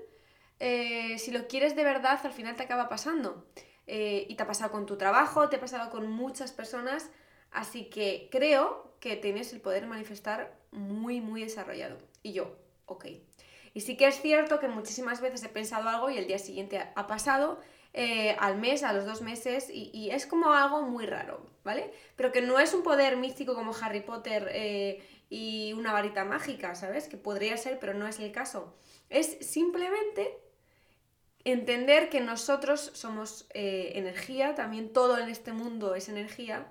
eh, 0.62 1.18
si 1.20 1.32
lo 1.32 1.46
quieres 1.50 1.76
de 1.76 1.84
verdad, 1.84 2.22
al 2.24 2.32
final 2.32 2.56
te 2.56 2.64
acaba 2.64 2.88
pasando. 2.88 3.46
Eh, 3.86 4.26
y 4.30 4.36
te 4.36 4.44
ha 4.44 4.48
pasado 4.48 4.72
con 4.72 4.86
tu 4.86 4.96
trabajo, 4.96 5.50
te 5.50 5.58
ha 5.58 5.60
pasado 5.60 5.92
con 5.92 6.10
muchas 6.10 6.54
personas, 6.54 7.12
así 7.52 7.90
que 7.90 8.30
creo 8.32 8.96
que 9.02 9.18
tienes 9.18 9.52
el 9.52 9.60
poder 9.60 9.86
manifestar 9.86 10.58
muy, 10.72 11.20
muy 11.20 11.44
desarrollado. 11.44 11.98
Y 12.22 12.32
yo, 12.32 12.56
ok. 12.86 13.08
Y 13.74 13.82
sí 13.82 13.98
que 13.98 14.08
es 14.08 14.22
cierto 14.22 14.62
que 14.62 14.70
muchísimas 14.70 15.20
veces 15.20 15.44
he 15.44 15.50
pensado 15.50 15.90
algo 15.90 16.10
y 16.10 16.18
el 16.18 16.28
día 16.28 16.40
siguiente 16.40 16.80
ha 16.96 17.08
pasado, 17.08 17.60
eh, 17.96 18.36
al 18.40 18.58
mes, 18.58 18.82
a 18.82 18.92
los 18.92 19.06
dos 19.06 19.22
meses, 19.22 19.70
y, 19.70 20.10
es 20.12 20.26
como 20.26 20.52
algo 20.52 20.82
muy 20.82 21.06
raro, 21.06 21.46
¿vale? 21.64 21.94
Pero 22.16 22.32
que 22.32 22.42
no 22.42 22.60
es 22.60 22.74
un 22.74 22.82
poder 22.82 23.18
místico 23.18 23.54
como 23.54 23.72
Harry 23.80 24.02
Potter 24.02 24.50
eh, 24.52 25.04
y 25.30 25.74
una 25.74 25.94
varita 25.94 26.26
mágica, 26.26 26.74
¿sabes? 26.74 27.08
Que 27.08 27.18
podría 27.18 27.56
ser, 27.58 27.80
pero 27.80 27.94
no 27.94 28.08
es 28.08 28.18
el 28.20 28.32
caso. 28.32 28.76
Es 29.10 29.38
simplemente 29.48 30.40
entender 31.44 32.10
que 32.10 32.20
nosotros 32.20 32.92
somos 32.96 33.48
eh, 33.54 33.92
energía, 33.96 34.56
también 34.56 34.92
todo 34.92 35.20
en 35.20 35.30
este 35.30 35.54
mundo 35.54 35.94
es 35.94 36.10
energía, 36.10 36.68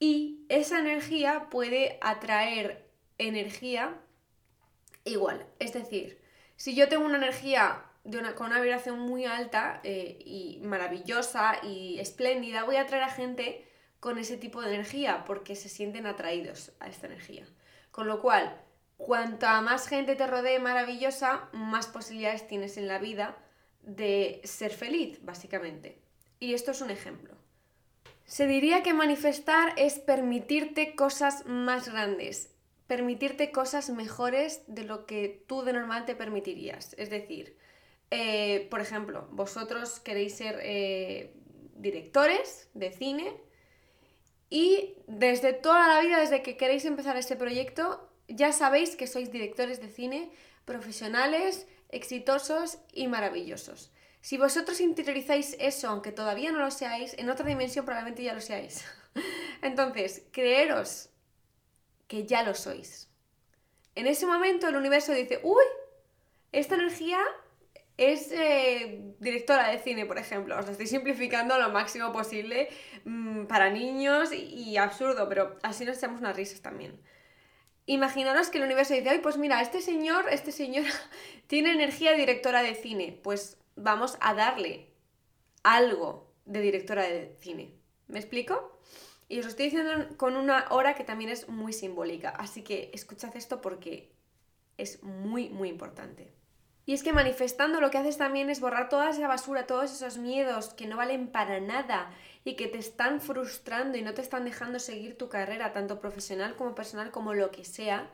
y 0.00 0.44
esa 0.48 0.80
energía 0.80 1.48
puede 1.50 1.98
atraer 2.00 2.90
energía 3.18 3.96
igual. 5.04 5.46
Es 5.60 5.72
decir, 5.72 6.20
si 6.56 6.74
yo 6.74 6.88
tengo 6.88 7.04
una 7.04 7.18
energía 7.18 7.84
de 8.04 8.18
una, 8.18 8.34
con 8.34 8.46
una 8.48 8.60
vibración 8.60 8.98
muy 8.98 9.24
alta 9.24 9.80
eh, 9.84 10.18
y 10.24 10.60
maravillosa 10.62 11.58
y 11.62 11.98
espléndida, 11.98 12.64
voy 12.64 12.76
a 12.76 12.82
atraer 12.82 13.04
a 13.04 13.10
gente 13.10 13.66
con 14.00 14.18
ese 14.18 14.36
tipo 14.36 14.62
de 14.62 14.74
energía 14.74 15.24
porque 15.26 15.54
se 15.54 15.68
sienten 15.68 16.06
atraídos 16.06 16.72
a 16.80 16.88
esta 16.88 17.06
energía. 17.06 17.46
Con 17.90 18.06
lo 18.06 18.20
cual, 18.20 18.60
cuanta 18.96 19.60
más 19.60 19.88
gente 19.88 20.16
te 20.16 20.26
rodee 20.26 20.58
maravillosa, 20.58 21.48
más 21.52 21.86
posibilidades 21.86 22.46
tienes 22.46 22.76
en 22.76 22.88
la 22.88 22.98
vida 22.98 23.36
de 23.82 24.40
ser 24.44 24.72
feliz, 24.72 25.18
básicamente. 25.22 26.00
Y 26.38 26.54
esto 26.54 26.70
es 26.70 26.80
un 26.80 26.90
ejemplo. 26.90 27.34
Se 28.24 28.46
diría 28.46 28.82
que 28.82 28.94
manifestar 28.94 29.74
es 29.76 29.98
permitirte 29.98 30.94
cosas 30.94 31.44
más 31.46 31.88
grandes, 31.88 32.54
permitirte 32.86 33.50
cosas 33.50 33.90
mejores 33.90 34.62
de 34.66 34.84
lo 34.84 35.04
que 35.04 35.44
tú 35.46 35.62
de 35.62 35.72
normal 35.72 36.06
te 36.06 36.14
permitirías. 36.14 36.94
Es 36.96 37.10
decir, 37.10 37.56
eh, 38.10 38.66
por 38.70 38.80
ejemplo, 38.80 39.28
vosotros 39.30 40.00
queréis 40.00 40.34
ser 40.36 40.58
eh, 40.62 41.32
directores 41.76 42.68
de 42.74 42.92
cine 42.92 43.36
y 44.48 44.96
desde 45.06 45.52
toda 45.52 45.86
la 45.86 46.00
vida, 46.00 46.18
desde 46.18 46.42
que 46.42 46.56
queréis 46.56 46.84
empezar 46.84 47.16
este 47.16 47.36
proyecto, 47.36 48.10
ya 48.26 48.52
sabéis 48.52 48.96
que 48.96 49.06
sois 49.06 49.30
directores 49.30 49.80
de 49.80 49.88
cine 49.88 50.32
profesionales, 50.64 51.66
exitosos 51.88 52.78
y 52.92 53.06
maravillosos. 53.06 53.92
Si 54.20 54.36
vosotros 54.36 54.80
interiorizáis 54.80 55.56
eso, 55.58 55.88
aunque 55.88 56.12
todavía 56.12 56.52
no 56.52 56.58
lo 56.58 56.70
seáis, 56.70 57.14
en 57.16 57.30
otra 57.30 57.46
dimensión 57.46 57.84
probablemente 57.84 58.22
ya 58.22 58.34
lo 58.34 58.40
seáis. 58.40 58.84
Entonces, 59.62 60.24
creeros 60.30 61.10
que 62.06 62.26
ya 62.26 62.42
lo 62.42 62.54
sois. 62.54 63.08
En 63.94 64.06
ese 64.06 64.26
momento 64.26 64.68
el 64.68 64.76
universo 64.76 65.12
dice, 65.12 65.40
uy, 65.42 65.64
esta 66.52 66.74
energía 66.74 67.20
es 68.00 68.32
eh, 68.32 69.12
directora 69.18 69.68
de 69.68 69.78
cine, 69.78 70.06
por 70.06 70.16
ejemplo. 70.16 70.58
Os 70.58 70.64
lo 70.64 70.72
estoy 70.72 70.86
simplificando 70.86 71.58
lo 71.58 71.68
máximo 71.68 72.12
posible 72.12 72.70
mm, 73.04 73.44
para 73.44 73.68
niños 73.68 74.32
y, 74.32 74.78
absurdo, 74.78 75.28
pero 75.28 75.58
así 75.62 75.84
nos 75.84 75.98
echamos 75.98 76.20
unas 76.20 76.34
risas 76.34 76.62
también. 76.62 76.98
Imaginaros 77.84 78.48
que 78.48 78.56
el 78.56 78.64
universo 78.64 78.94
dice, 78.94 79.10
ay, 79.10 79.18
pues 79.18 79.36
mira, 79.36 79.60
este 79.60 79.82
señor, 79.82 80.24
este 80.30 80.50
señor 80.50 80.86
tiene 81.46 81.72
energía 81.72 82.14
directora 82.14 82.62
de 82.62 82.74
cine. 82.74 83.20
Pues 83.22 83.58
vamos 83.76 84.16
a 84.22 84.32
darle 84.32 84.88
algo 85.62 86.32
de 86.46 86.62
directora 86.62 87.02
de 87.02 87.36
cine. 87.38 87.74
¿Me 88.06 88.18
explico? 88.18 88.80
Y 89.28 89.40
os 89.40 89.44
lo 89.44 89.50
estoy 89.50 89.66
diciendo 89.66 90.16
con 90.16 90.36
una 90.36 90.68
hora 90.70 90.94
que 90.94 91.04
también 91.04 91.28
es 91.28 91.50
muy 91.50 91.74
simbólica. 91.74 92.30
Así 92.30 92.62
que 92.62 92.90
escuchad 92.94 93.36
esto 93.36 93.60
porque 93.60 94.10
es 94.78 95.02
muy, 95.02 95.50
muy 95.50 95.68
importante. 95.68 96.39
Y 96.90 96.94
es 96.94 97.04
que 97.04 97.12
manifestando 97.12 97.80
lo 97.80 97.92
que 97.92 97.98
haces 97.98 98.18
también 98.18 98.50
es 98.50 98.58
borrar 98.58 98.88
toda 98.88 99.10
esa 99.10 99.28
basura, 99.28 99.64
todos 99.64 99.92
esos 99.92 100.18
miedos 100.18 100.74
que 100.74 100.88
no 100.88 100.96
valen 100.96 101.28
para 101.28 101.60
nada 101.60 102.10
y 102.44 102.54
que 102.54 102.66
te 102.66 102.78
están 102.78 103.20
frustrando 103.20 103.96
y 103.96 104.02
no 104.02 104.12
te 104.12 104.22
están 104.22 104.44
dejando 104.44 104.80
seguir 104.80 105.16
tu 105.16 105.28
carrera, 105.28 105.72
tanto 105.72 106.00
profesional 106.00 106.56
como 106.56 106.74
personal, 106.74 107.12
como 107.12 107.32
lo 107.32 107.52
que 107.52 107.64
sea. 107.64 108.10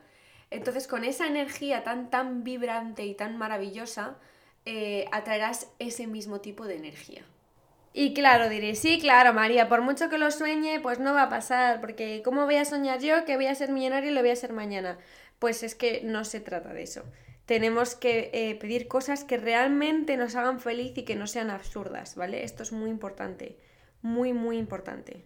Entonces, 0.51 0.87
con 0.87 1.05
esa 1.05 1.25
energía 1.25 1.83
tan, 1.83 2.11
tan 2.11 2.43
vibrante 2.43 3.03
y 3.03 3.15
tan 3.15 3.35
maravillosa, 3.39 4.17
eh, 4.65 5.05
atraerás 5.11 5.71
ese 5.79 6.05
mismo 6.05 6.39
tipo 6.41 6.67
de 6.67 6.75
energía. 6.75 7.23
Y 7.93 8.13
claro, 8.13 8.47
diré, 8.47 8.75
sí, 8.75 8.99
claro, 8.99 9.33
María, 9.33 9.67
por 9.69 9.81
mucho 9.81 10.07
que 10.07 10.19
lo 10.19 10.29
sueñe, 10.29 10.81
pues 10.81 10.99
no 10.99 11.15
va 11.15 11.23
a 11.23 11.29
pasar, 11.29 11.81
porque 11.81 12.21
¿cómo 12.23 12.45
voy 12.45 12.57
a 12.57 12.65
soñar 12.65 12.99
yo 12.99 13.25
que 13.25 13.37
voy 13.37 13.47
a 13.47 13.55
ser 13.55 13.71
millonario 13.71 14.11
y 14.11 14.13
lo 14.13 14.21
voy 14.21 14.29
a 14.29 14.35
ser 14.35 14.53
mañana? 14.53 14.99
Pues 15.39 15.63
es 15.63 15.73
que 15.73 16.01
no 16.03 16.23
se 16.25 16.41
trata 16.41 16.73
de 16.73 16.83
eso 16.83 17.01
tenemos 17.47 17.95
que 17.95 18.29
eh, 18.33 18.55
pedir 18.55 18.89
cosas 18.89 19.23
que 19.23 19.37
realmente 19.37 20.17
nos 20.17 20.35
hagan 20.35 20.59
feliz 20.59 20.97
y 20.97 21.03
que 21.03 21.15
no 21.15 21.27
sean 21.27 21.49
absurdas, 21.49 22.15
¿vale? 22.15 22.43
Esto 22.43 22.61
es 22.61 22.73
muy 22.73 22.89
importante, 22.89 23.57
muy, 24.01 24.33
muy 24.33 24.57
importante. 24.57 25.23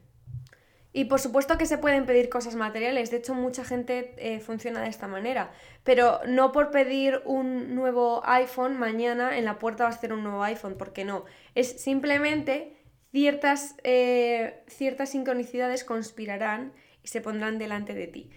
Y 0.94 1.06
por 1.06 1.20
supuesto 1.20 1.58
que 1.58 1.66
se 1.66 1.80
pueden 1.80 2.06
pedir 2.06 2.30
cosas 2.30 2.54
materiales, 2.54 3.10
de 3.10 3.18
hecho 3.18 3.34
mucha 3.34 3.66
gente 3.66 4.14
eh, 4.18 4.40
funciona 4.40 4.84
de 4.84 4.90
esta 4.90 5.08
manera, 5.08 5.52
pero 5.84 6.20
no 6.28 6.52
por 6.52 6.70
pedir 6.70 7.24
un 7.26 7.74
nuevo 7.74 8.22
iPhone 8.24 8.78
mañana 8.78 9.36
en 9.40 9.46
la 9.46 9.58
puerta 9.58 9.86
va 9.86 9.90
a 9.90 9.94
ser 9.94 10.14
un 10.14 10.22
nuevo 10.22 10.44
iPhone, 10.44 10.76
porque 10.78 11.04
no, 11.04 11.26
es 11.56 11.82
simplemente 11.82 12.78
ciertas, 13.12 13.74
eh, 13.84 14.64
ciertas 14.68 15.10
sincronicidades 15.10 15.84
conspirarán 15.84 16.74
y 17.04 17.08
se 17.08 17.20
pondrán 17.20 17.58
delante 17.58 17.96
de 17.96 18.06
ti. 18.06 18.30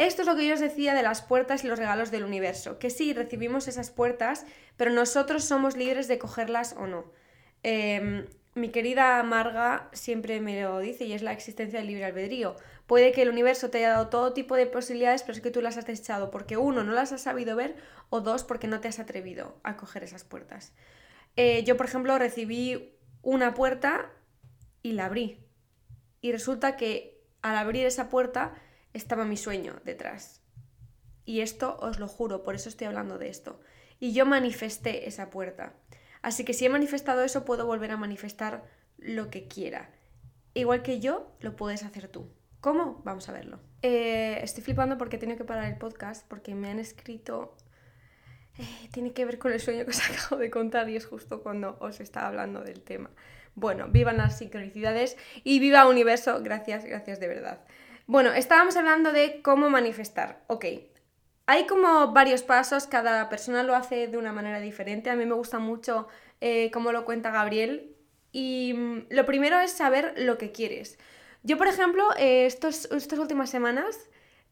Esto 0.00 0.22
es 0.22 0.28
lo 0.28 0.34
que 0.34 0.46
yo 0.46 0.54
os 0.54 0.60
decía 0.60 0.94
de 0.94 1.02
las 1.02 1.20
puertas 1.20 1.62
y 1.62 1.66
los 1.66 1.78
regalos 1.78 2.10
del 2.10 2.24
universo, 2.24 2.78
que 2.78 2.88
sí, 2.88 3.12
recibimos 3.12 3.68
esas 3.68 3.90
puertas, 3.90 4.46
pero 4.78 4.90
nosotros 4.90 5.44
somos 5.44 5.76
libres 5.76 6.08
de 6.08 6.18
cogerlas 6.18 6.74
o 6.78 6.86
no. 6.86 7.12
Em, 7.62 8.24
mi 8.54 8.70
querida 8.70 9.22
Marga 9.22 9.90
siempre 9.92 10.40
me 10.40 10.62
lo 10.62 10.78
dice 10.78 11.04
y 11.04 11.12
es 11.12 11.20
la 11.20 11.32
existencia 11.32 11.80
del 11.80 11.88
libre 11.88 12.06
albedrío. 12.06 12.56
Puede 12.86 13.12
que 13.12 13.20
el 13.20 13.28
universo 13.28 13.68
te 13.68 13.76
haya 13.76 13.90
dado 13.90 14.08
todo 14.08 14.32
tipo 14.32 14.56
de 14.56 14.66
posibilidades, 14.66 15.22
pero 15.22 15.34
es 15.34 15.42
que 15.42 15.50
tú 15.50 15.60
las 15.60 15.76
has 15.76 15.86
echado 15.86 16.30
porque 16.30 16.56
uno, 16.56 16.82
no 16.82 16.92
las 16.92 17.12
has 17.12 17.20
sabido 17.20 17.54
ver 17.54 17.76
o 18.08 18.22
dos, 18.22 18.42
porque 18.42 18.68
no 18.68 18.80
te 18.80 18.88
has 18.88 19.00
atrevido 19.00 19.60
a 19.64 19.76
coger 19.76 20.02
esas 20.02 20.24
puertas. 20.24 20.72
Eh, 21.36 21.62
yo, 21.64 21.76
por 21.76 21.84
ejemplo, 21.84 22.18
recibí 22.18 22.94
una 23.20 23.52
puerta 23.52 24.10
y 24.82 24.92
la 24.92 25.04
abrí. 25.04 25.44
Y 26.22 26.32
resulta 26.32 26.78
que 26.78 27.22
al 27.42 27.58
abrir 27.58 27.84
esa 27.84 28.08
puerta 28.08 28.54
estaba 28.92 29.24
mi 29.24 29.36
sueño 29.36 29.74
detrás. 29.84 30.40
Y 31.24 31.40
esto 31.40 31.76
os 31.80 31.98
lo 31.98 32.08
juro, 32.08 32.42
por 32.42 32.54
eso 32.54 32.68
estoy 32.68 32.86
hablando 32.86 33.18
de 33.18 33.28
esto. 33.28 33.60
Y 33.98 34.12
yo 34.12 34.26
manifesté 34.26 35.06
esa 35.08 35.30
puerta. 35.30 35.74
Así 36.22 36.44
que 36.44 36.54
si 36.54 36.66
he 36.66 36.68
manifestado 36.68 37.22
eso, 37.22 37.44
puedo 37.44 37.66
volver 37.66 37.90
a 37.90 37.96
manifestar 37.96 38.64
lo 38.98 39.30
que 39.30 39.46
quiera. 39.48 39.90
Igual 40.54 40.82
que 40.82 41.00
yo, 41.00 41.32
lo 41.40 41.56
puedes 41.56 41.82
hacer 41.82 42.08
tú. 42.08 42.30
¿Cómo? 42.60 43.00
Vamos 43.04 43.28
a 43.28 43.32
verlo. 43.32 43.60
Eh, 43.82 44.40
estoy 44.42 44.62
flipando 44.62 44.98
porque 44.98 45.16
he 45.16 45.18
tenido 45.18 45.38
que 45.38 45.44
parar 45.44 45.64
el 45.64 45.78
podcast 45.78 46.26
porque 46.28 46.54
me 46.54 46.70
han 46.70 46.78
escrito... 46.78 47.56
Eh, 48.58 48.88
tiene 48.92 49.12
que 49.12 49.24
ver 49.24 49.38
con 49.38 49.52
el 49.52 49.60
sueño 49.60 49.84
que 49.84 49.90
os 49.92 50.10
acabo 50.10 50.40
de 50.40 50.50
contar 50.50 50.88
y 50.90 50.96
es 50.96 51.06
justo 51.06 51.42
cuando 51.42 51.78
os 51.80 52.00
estaba 52.00 52.26
hablando 52.26 52.62
del 52.62 52.82
tema. 52.82 53.10
Bueno, 53.54 53.88
vivan 53.88 54.18
las 54.18 54.38
sincronicidades 54.38 55.16
y 55.44 55.58
viva 55.60 55.88
universo. 55.88 56.42
Gracias, 56.42 56.84
gracias 56.84 57.20
de 57.20 57.28
verdad. 57.28 57.60
Bueno, 58.10 58.32
estábamos 58.32 58.76
hablando 58.76 59.12
de 59.12 59.40
cómo 59.40 59.70
manifestar. 59.70 60.42
Ok, 60.48 60.64
hay 61.46 61.66
como 61.68 62.10
varios 62.10 62.42
pasos, 62.42 62.88
cada 62.88 63.28
persona 63.28 63.62
lo 63.62 63.76
hace 63.76 64.08
de 64.08 64.18
una 64.18 64.32
manera 64.32 64.58
diferente. 64.58 65.10
A 65.10 65.14
mí 65.14 65.26
me 65.26 65.34
gusta 65.36 65.60
mucho 65.60 66.08
eh, 66.40 66.72
cómo 66.72 66.90
lo 66.90 67.04
cuenta 67.04 67.30
Gabriel. 67.30 67.94
Y 68.32 68.74
mm, 68.74 69.06
lo 69.10 69.26
primero 69.26 69.60
es 69.60 69.70
saber 69.70 70.14
lo 70.16 70.38
que 70.38 70.50
quieres. 70.50 70.98
Yo, 71.44 71.56
por 71.56 71.68
ejemplo, 71.68 72.04
eh, 72.18 72.46
estos, 72.46 72.86
estas 72.86 73.20
últimas 73.20 73.48
semanas 73.48 73.96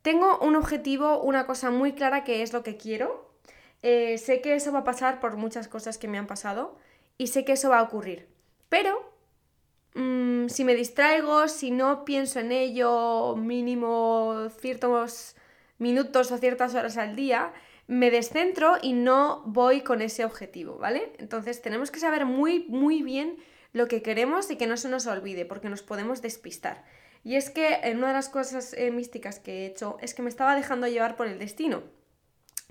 tengo 0.02 0.38
un 0.38 0.54
objetivo, 0.54 1.20
una 1.20 1.44
cosa 1.44 1.72
muy 1.72 1.94
clara 1.94 2.22
que 2.22 2.42
es 2.42 2.52
lo 2.52 2.62
que 2.62 2.76
quiero. 2.76 3.28
Eh, 3.82 4.18
sé 4.18 4.40
que 4.40 4.54
eso 4.54 4.70
va 4.70 4.80
a 4.80 4.84
pasar 4.84 5.18
por 5.18 5.36
muchas 5.36 5.66
cosas 5.66 5.98
que 5.98 6.06
me 6.06 6.18
han 6.18 6.28
pasado 6.28 6.78
y 7.16 7.26
sé 7.26 7.44
que 7.44 7.54
eso 7.54 7.70
va 7.70 7.80
a 7.80 7.82
ocurrir. 7.82 8.28
Pero 8.68 9.17
Mm, 9.94 10.48
si 10.48 10.64
me 10.64 10.74
distraigo, 10.74 11.48
si 11.48 11.70
no 11.70 12.04
pienso 12.04 12.40
en 12.40 12.52
ello 12.52 13.36
mínimo 13.36 14.48
ciertos 14.60 15.34
minutos 15.78 16.30
o 16.32 16.38
ciertas 16.38 16.74
horas 16.74 16.96
al 16.96 17.16
día, 17.16 17.52
me 17.86 18.10
descentro 18.10 18.76
y 18.82 18.92
no 18.92 19.42
voy 19.46 19.80
con 19.80 20.02
ese 20.02 20.24
objetivo, 20.24 20.76
¿vale? 20.78 21.12
Entonces 21.18 21.62
tenemos 21.62 21.90
que 21.90 22.00
saber 22.00 22.26
muy, 22.26 22.66
muy 22.68 23.02
bien 23.02 23.38
lo 23.72 23.88
que 23.88 24.02
queremos 24.02 24.50
y 24.50 24.56
que 24.56 24.66
no 24.66 24.76
se 24.76 24.88
nos 24.88 25.06
olvide, 25.06 25.46
porque 25.46 25.68
nos 25.68 25.82
podemos 25.82 26.20
despistar. 26.20 26.84
Y 27.24 27.36
es 27.36 27.50
que 27.50 27.80
en 27.82 27.98
una 27.98 28.08
de 28.08 28.14
las 28.14 28.28
cosas 28.28 28.74
eh, 28.74 28.90
místicas 28.90 29.40
que 29.40 29.62
he 29.62 29.66
hecho 29.66 29.96
es 30.00 30.14
que 30.14 30.22
me 30.22 30.28
estaba 30.28 30.54
dejando 30.54 30.86
llevar 30.86 31.16
por 31.16 31.26
el 31.26 31.38
destino. 31.38 31.82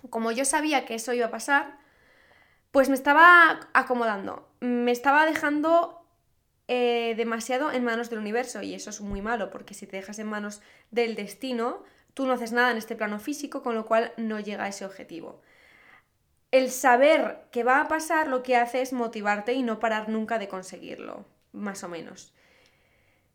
Como 0.09 0.31
yo 0.31 0.45
sabía 0.45 0.85
que 0.85 0.95
eso 0.95 1.13
iba 1.13 1.27
a 1.27 1.31
pasar, 1.31 1.79
pues 2.71 2.89
me 2.89 2.95
estaba 2.95 3.69
acomodando, 3.73 4.47
me 4.59 4.91
estaba 4.91 5.25
dejando 5.25 5.96
eh, 6.67 7.13
demasiado 7.15 7.71
en 7.71 7.83
manos 7.83 8.09
del 8.09 8.19
universo 8.19 8.61
y 8.61 8.73
eso 8.73 8.89
es 8.89 8.99
muy 9.01 9.21
malo 9.21 9.49
porque 9.49 9.73
si 9.73 9.87
te 9.87 9.97
dejas 9.97 10.19
en 10.19 10.27
manos 10.27 10.61
del 10.91 11.15
destino, 11.15 11.83
tú 12.13 12.25
no 12.25 12.33
haces 12.33 12.51
nada 12.51 12.71
en 12.71 12.77
este 12.77 12.95
plano 12.95 13.19
físico, 13.19 13.63
con 13.63 13.75
lo 13.75 13.85
cual 13.85 14.11
no 14.17 14.39
llega 14.39 14.65
a 14.65 14.69
ese 14.69 14.85
objetivo. 14.85 15.41
el 16.51 16.71
saber 16.71 17.41
que 17.51 17.63
va 17.63 17.81
a 17.81 17.87
pasar 17.87 18.27
lo 18.27 18.41
que 18.41 18.55
hace 18.55 18.81
es 18.81 18.93
motivarte 18.93 19.53
y 19.53 19.63
no 19.63 19.79
parar 19.79 20.07
nunca 20.09 20.39
de 20.39 20.47
conseguirlo, 20.47 21.25
más 21.51 21.83
o 21.83 21.89
menos. 21.89 22.33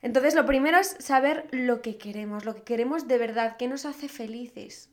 Entonces, 0.01 0.35
lo 0.35 0.45
primero 0.47 0.79
es 0.79 0.97
saber 0.99 1.47
lo 1.53 1.81
que 1.81 1.97
queremos, 1.97 2.45
lo 2.45 2.55
que 2.55 2.63
queremos 2.63 3.07
de 3.07 3.19
verdad, 3.19 3.57
qué 3.57 3.69
nos 3.69 3.85
hace 3.85 4.09
felices, 4.09 4.91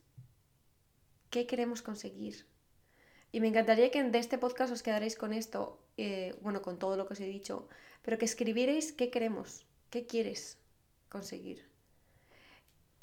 qué 1.30 1.46
queremos 1.46 1.82
conseguir. 1.82 2.46
Y 3.32 3.40
me 3.40 3.48
encantaría 3.48 3.90
que 3.90 4.02
de 4.02 4.18
este 4.18 4.38
podcast 4.38 4.72
os 4.72 4.82
quedaréis 4.82 5.16
con 5.16 5.32
esto, 5.32 5.80
eh, 5.96 6.36
bueno, 6.42 6.62
con 6.62 6.78
todo 6.78 6.96
lo 6.96 7.06
que 7.06 7.14
os 7.14 7.20
he 7.20 7.26
dicho, 7.26 7.68
pero 8.02 8.18
que 8.18 8.24
escribierais 8.24 8.92
qué 8.92 9.10
queremos, 9.10 9.66
qué 9.90 10.06
quieres 10.06 10.58
conseguir. 11.08 11.68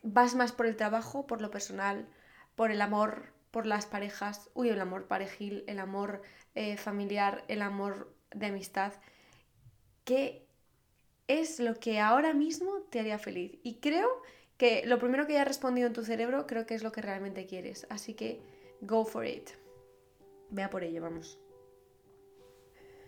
¿Vas 0.04 0.36
más 0.36 0.51
por 0.51 0.66
el 0.66 0.75
trabajo, 0.75 1.27
por 1.27 1.42
lo 1.42 1.51
personal, 1.51 2.08
por 2.56 2.72
el 2.72 2.82
amor, 2.82 3.34
por 3.51 3.66
las 3.66 3.86
parejas? 3.86 4.50
Uy, 4.54 4.70
el 4.70 4.80
amor 4.80 5.08
parejil, 5.08 5.63
el 5.68 5.80
amor 5.80 6.22
eh, 6.56 6.77
familiar, 6.77 7.44
el 7.48 7.62
amor 7.62 8.13
de 8.32 8.48
amistad. 8.48 8.94
¿Qué 10.06 10.48
es 11.27 11.60
lo 11.60 11.75
que 11.75 12.00
ahora 12.00 12.34
mismo 12.34 12.82
te 12.89 13.00
haría 13.00 13.20
feliz. 13.20 13.60
Y 13.63 13.75
creo 13.75 14.10
que 14.58 14.86
lo 14.86 14.98
primero 14.98 15.27
que 15.27 15.34
haya 15.34 15.46
respondido 15.46 15.88
en 15.88 15.94
tu 15.94 16.04
cerebro 16.04 16.48
creo 16.48 16.66
que 16.66 16.75
es 16.75 16.84
lo 16.84 16.92
que 16.92 17.01
realmente 17.01 17.46
quieres. 17.46 17.86
Así 17.89 18.13
que 18.13 18.42
go 18.82 19.06
for 19.06 19.25
it. 19.25 19.50
Vea 20.50 20.70
por 20.70 20.84
ello, 20.84 21.01
vamos. 21.01 21.38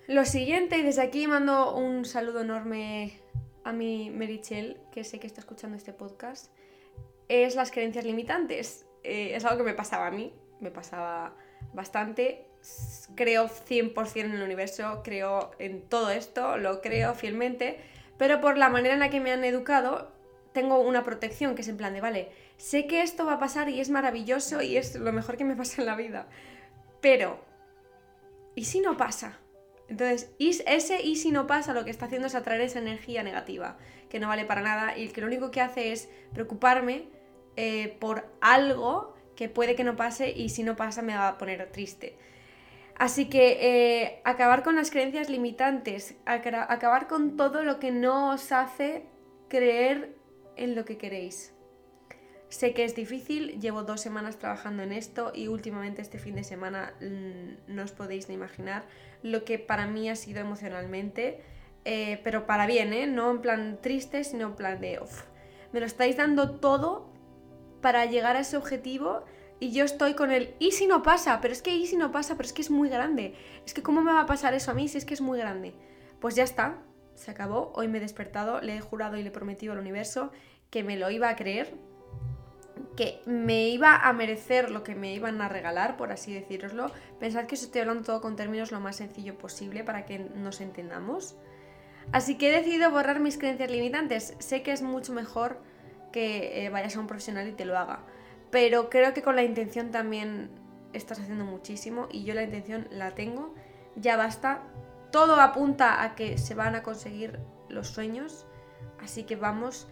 Lo 0.10 0.26
siguiente, 0.26 0.78
y 0.78 0.82
desde 0.82 1.04
aquí 1.04 1.28
mando 1.28 1.76
un 1.76 2.04
saludo 2.04 2.42
enorme 2.42 3.14
a 3.64 3.72
mi 3.72 4.10
Merichel, 4.10 4.82
que 4.92 5.06
sé 5.06 5.20
que 5.20 5.28
está 5.28 5.40
escuchando 5.40 5.78
este 5.78 5.94
podcast, 5.94 6.52
es 7.28 7.56
las 7.56 7.72
creencias 7.72 8.04
limitantes. 8.04 8.86
Eh, 9.04 9.36
es 9.36 9.46
algo 9.46 9.60
que 9.60 9.72
me 9.72 9.76
pasaba 9.76 10.08
a 10.08 10.12
mí, 10.12 10.34
me 10.60 10.72
pasaba 10.72 11.36
bastante. 11.74 12.48
Creo 13.16 13.48
100% 13.48 14.26
en 14.26 14.32
el 14.34 14.42
universo, 14.42 15.02
creo 15.04 15.52
en 15.60 15.84
todo 15.88 16.10
esto, 16.10 16.58
lo 16.58 16.82
creo 16.82 17.16
fielmente 17.16 17.80
pero 18.20 18.42
por 18.42 18.58
la 18.58 18.70
manera 18.70 18.94
en 18.94 19.00
la 19.00 19.10
que 19.10 19.22
me 19.22 19.32
han 19.32 19.46
educado, 19.46 20.12
tengo 20.52 20.82
una 20.82 21.06
protección 21.06 21.56
que 21.56 21.62
es 21.62 21.70
en 21.70 21.78
plan 21.78 21.94
de, 21.94 22.02
vale, 22.02 22.30
sé 22.58 22.86
que 22.86 23.02
esto 23.02 23.26
va 23.26 23.36
a 23.36 23.40
pasar 23.40 23.70
y 23.70 23.80
es 23.80 23.90
maravilloso 23.90 24.62
y 24.62 24.76
es 24.76 24.96
lo 24.96 25.14
mejor 25.14 25.38
que 25.38 25.46
me 25.46 25.56
pasa 25.56 25.82
en 25.82 25.88
la 25.88 25.96
vida, 25.96 26.28
pero, 27.00 27.40
¿y 28.56 28.66
si 28.66 28.82
no 28.82 28.98
pasa? 28.98 29.40
Entonces, 29.90 30.32
ese 30.38 31.02
y 31.02 31.16
si 31.16 31.32
no 31.32 31.48
pasa 31.48 31.74
lo 31.74 31.84
que 31.84 31.90
está 31.90 32.06
haciendo 32.06 32.28
es 32.28 32.36
atraer 32.36 32.62
esa 32.62 32.80
energía 32.80 33.24
negativa, 33.24 33.78
que 34.08 34.20
no 34.20 34.28
vale 34.28 34.46
para 34.46 34.62
nada 34.62 34.98
y 34.98 35.08
que 35.10 35.22
lo 35.22 35.28
único 35.28 35.50
que 35.50 35.62
hace 35.62 35.92
es 35.92 36.10
preocuparme 36.34 37.08
eh, 37.56 37.98
por 38.00 38.30
algo 38.40 39.16
que 39.36 39.50
puede 39.50 39.76
que 39.76 39.84
no 39.84 39.96
pase 39.96 40.32
y 40.32 40.50
si 40.50 40.64
no 40.64 40.76
pasa 40.76 41.02
me 41.02 41.16
va 41.16 41.28
a 41.28 41.38
poner 41.38 41.72
triste. 41.72 42.18
Así 42.96 43.30
que 43.30 43.58
eh, 43.62 44.22
acabar 44.26 44.62
con 44.62 44.76
las 44.76 44.92
creencias 44.92 45.30
limitantes, 45.30 46.16
acabar 46.26 47.08
con 47.08 47.38
todo 47.38 47.64
lo 47.64 47.80
que 47.80 47.92
no 47.92 48.32
os 48.32 48.52
hace 48.52 49.06
creer 49.48 50.16
en 50.56 50.76
lo 50.76 50.86
que 50.86 50.98
queréis. 50.98 51.54
Sé 52.50 52.74
que 52.74 52.84
es 52.84 52.96
difícil, 52.96 53.60
llevo 53.60 53.84
dos 53.84 54.02
semanas 54.02 54.38
trabajando 54.38 54.82
en 54.82 54.92
esto 54.92 55.32
y 55.36 55.48
últimamente 55.48 56.02
este 56.02 56.18
fin 56.18 56.36
de 56.36 56.44
semana 56.44 56.94
mm, 57.00 57.74
no 57.74 57.84
os 57.84 57.92
podéis 57.92 58.28
ni 58.28 58.36
imaginar 58.36 58.84
lo 59.22 59.44
que 59.46 59.60
para 59.60 59.86
mí 59.86 60.10
ha 60.10 60.16
sido 60.16 60.40
emocionalmente, 60.42 61.42
eh, 61.86 62.20
pero 62.24 62.48
para 62.48 62.66
bien, 62.66 62.92
¿eh? 62.94 63.06
no 63.06 63.30
en 63.30 63.42
plan 63.42 63.78
triste, 63.82 64.24
sino 64.24 64.48
en 64.48 64.56
plan 64.56 64.82
de, 64.82 65.00
me 65.72 65.80
lo 65.80 65.86
estáis 65.86 66.18
dando 66.18 66.60
todo 66.60 67.12
para 67.82 68.06
llegar 68.06 68.36
a 68.36 68.40
ese 68.40 68.58
objetivo 68.58 69.24
y 69.60 69.72
yo 69.72 69.86
estoy 69.86 70.16
con 70.16 70.32
el, 70.32 70.56
¿y 70.58 70.72
si 70.72 70.88
no 70.88 71.04
pasa? 71.04 71.42
Pero 71.42 71.52
es 71.52 71.62
que, 71.62 71.76
¿y 71.76 71.86
si 71.86 71.98
no 71.98 72.12
pasa? 72.12 72.36
Pero 72.36 72.48
es 72.48 72.54
que 72.54 72.62
es 72.62 72.72
muy 72.72 72.90
grande. 72.90 73.36
Es 73.66 73.74
que, 73.74 73.84
¿cómo 73.84 74.02
me 74.02 74.14
va 74.14 74.22
a 74.22 74.26
pasar 74.26 74.54
eso 74.54 74.72
a 74.72 74.74
mí 74.74 74.88
si 74.88 74.98
es 74.98 75.06
que 75.06 75.14
es 75.14 75.22
muy 75.22 75.38
grande? 75.38 75.74
Pues 76.22 76.36
ya 76.36 76.44
está, 76.44 76.82
se 77.14 77.30
acabó. 77.30 77.72
Hoy 77.76 77.90
me 77.90 77.98
he 77.98 78.02
despertado, 78.02 78.62
le 78.62 78.78
he 78.78 78.82
jurado 78.82 79.18
y 79.18 79.22
le 79.22 79.30
he 79.30 79.32
prometido 79.32 79.74
al 79.74 79.80
universo 79.80 80.32
que 80.70 80.84
me 80.84 80.98
lo 80.98 81.12
iba 81.12 81.30
a 81.30 81.36
creer, 81.36 81.74
que 83.00 83.22
me 83.26 83.70
iba 83.70 83.96
a 83.96 84.12
merecer 84.12 84.72
lo 84.72 84.84
que 84.84 84.94
me 84.94 85.14
iban 85.14 85.42
a 85.42 85.48
regalar, 85.48 85.96
por 85.96 86.12
así 86.12 86.34
deciroslo. 86.34 86.92
Pensad 87.20 87.46
que 87.46 87.56
os 87.56 87.64
estoy 87.64 87.82
hablando 87.82 88.04
todo 88.04 88.20
con 88.20 88.36
términos 88.36 88.72
lo 88.72 88.82
más 88.82 88.98
sencillo 88.98 89.38
posible 89.38 89.86
para 89.86 90.06
que 90.06 90.20
nos 90.20 90.60
entendamos. 90.60 91.36
Así 92.12 92.38
que 92.38 92.50
he 92.50 92.58
decidido 92.58 92.92
borrar 92.92 93.20
mis 93.20 93.38
creencias 93.38 93.72
limitantes. 93.72 94.36
Sé 94.40 94.64
que 94.64 94.72
es 94.74 94.82
mucho 94.82 95.14
mejor 95.14 95.62
que 96.12 96.66
eh, 96.66 96.70
vayas 96.70 96.98
a 96.98 97.00
un 97.00 97.08
profesional 97.08 97.48
y 97.48 97.54
te 97.54 97.66
lo 97.66 97.78
haga 97.78 98.04
pero 98.52 98.90
creo 98.90 99.14
que 99.14 99.22
con 99.22 99.36
la 99.36 99.44
intención 99.44 99.92
también 99.92 100.50
estás 100.94 101.20
haciendo 101.20 101.46
muchísimo 101.46 102.08
y 102.12 102.24
yo 102.24 102.34
la 102.34 102.44
intención 102.44 102.88
la 102.92 103.12
tengo, 103.12 103.54
ya 103.96 104.18
basta, 104.18 104.64
todo 105.12 105.40
apunta 105.40 106.04
a 106.04 106.16
que 106.16 106.38
se 106.38 106.56
van 106.56 106.76
a 106.76 106.84
conseguir 106.84 107.40
los 107.68 107.90
sueños, 107.90 108.46
así 109.02 109.24
que 109.24 109.36
vamos 109.36 109.88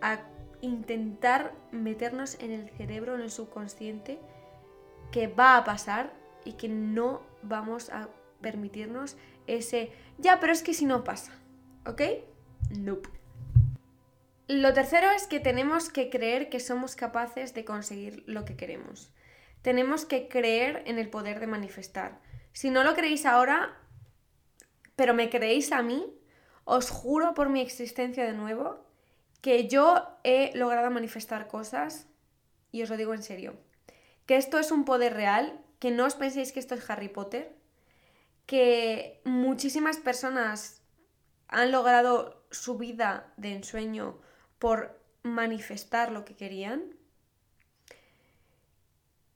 a 0.00 0.20
intentar 0.60 1.52
meternos 1.72 2.38
en 2.40 2.50
el 2.50 2.68
cerebro, 2.70 3.14
en 3.14 3.22
el 3.22 3.30
subconsciente, 3.30 4.18
que 5.12 5.26
va 5.26 5.56
a 5.56 5.64
pasar 5.64 6.12
y 6.44 6.54
que 6.54 6.68
no 6.68 7.22
vamos 7.42 7.90
a 7.90 8.08
permitirnos 8.40 9.16
ese, 9.46 9.92
ya, 10.18 10.40
pero 10.40 10.52
es 10.52 10.62
que 10.62 10.74
si 10.74 10.86
no 10.86 11.04
pasa, 11.04 11.32
¿ok? 11.86 12.02
Nope. 12.70 13.08
Lo 14.48 14.72
tercero 14.72 15.10
es 15.10 15.26
que 15.26 15.38
tenemos 15.38 15.90
que 15.90 16.10
creer 16.10 16.48
que 16.48 16.60
somos 16.60 16.96
capaces 16.96 17.54
de 17.54 17.64
conseguir 17.64 18.24
lo 18.26 18.44
que 18.44 18.56
queremos. 18.56 19.12
Tenemos 19.62 20.04
que 20.04 20.28
creer 20.28 20.82
en 20.86 20.98
el 20.98 21.08
poder 21.08 21.38
de 21.40 21.46
manifestar. 21.46 22.20
Si 22.52 22.70
no 22.70 22.82
lo 22.82 22.94
creéis 22.94 23.26
ahora, 23.26 23.76
pero 24.96 25.14
me 25.14 25.30
creéis 25.30 25.70
a 25.72 25.82
mí, 25.82 26.04
os 26.64 26.90
juro 26.90 27.34
por 27.34 27.48
mi 27.48 27.60
existencia 27.60 28.24
de 28.24 28.32
nuevo 28.32 28.89
que 29.40 29.68
yo 29.68 30.18
he 30.24 30.56
logrado 30.56 30.90
manifestar 30.90 31.48
cosas, 31.48 32.06
y 32.72 32.82
os 32.82 32.90
lo 32.90 32.96
digo 32.96 33.14
en 33.14 33.22
serio, 33.22 33.54
que 34.26 34.36
esto 34.36 34.58
es 34.58 34.70
un 34.70 34.84
poder 34.84 35.14
real, 35.14 35.60
que 35.78 35.90
no 35.90 36.04
os 36.04 36.14
penséis 36.14 36.52
que 36.52 36.60
esto 36.60 36.74
es 36.74 36.88
Harry 36.88 37.08
Potter, 37.08 37.56
que 38.46 39.20
muchísimas 39.24 39.96
personas 39.96 40.82
han 41.48 41.72
logrado 41.72 42.44
su 42.50 42.78
vida 42.78 43.32
de 43.36 43.54
ensueño 43.54 44.20
por 44.58 45.00
manifestar 45.22 46.12
lo 46.12 46.24
que 46.24 46.36
querían 46.36 46.96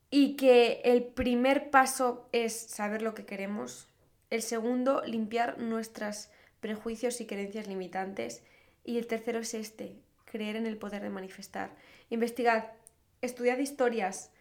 y 0.09 0.35
que 0.35 0.81
el 0.85 1.03
primer 1.03 1.71
paso 1.71 2.29
es 2.31 2.55
saber 2.55 3.01
lo 3.01 3.13
que 3.13 3.25
queremos, 3.25 3.87
el 4.29 4.41
segundo, 4.41 5.01
limpiar 5.03 5.57
nuestros 5.57 6.29
prejuicios 6.59 7.19
y 7.21 7.25
creencias 7.25 7.67
limitantes 7.67 8.43
y 8.85 8.97
el 8.97 9.07
tercero 9.07 9.39
es 9.39 9.53
este, 9.53 9.95
creer 10.25 10.55
en 10.55 10.65
el 10.65 10.77
poder 10.77 11.01
de 11.01 11.09
manifestar. 11.09 11.71
Investigad, 12.09 12.71
estudiad 13.21 13.57
historias 13.57 14.31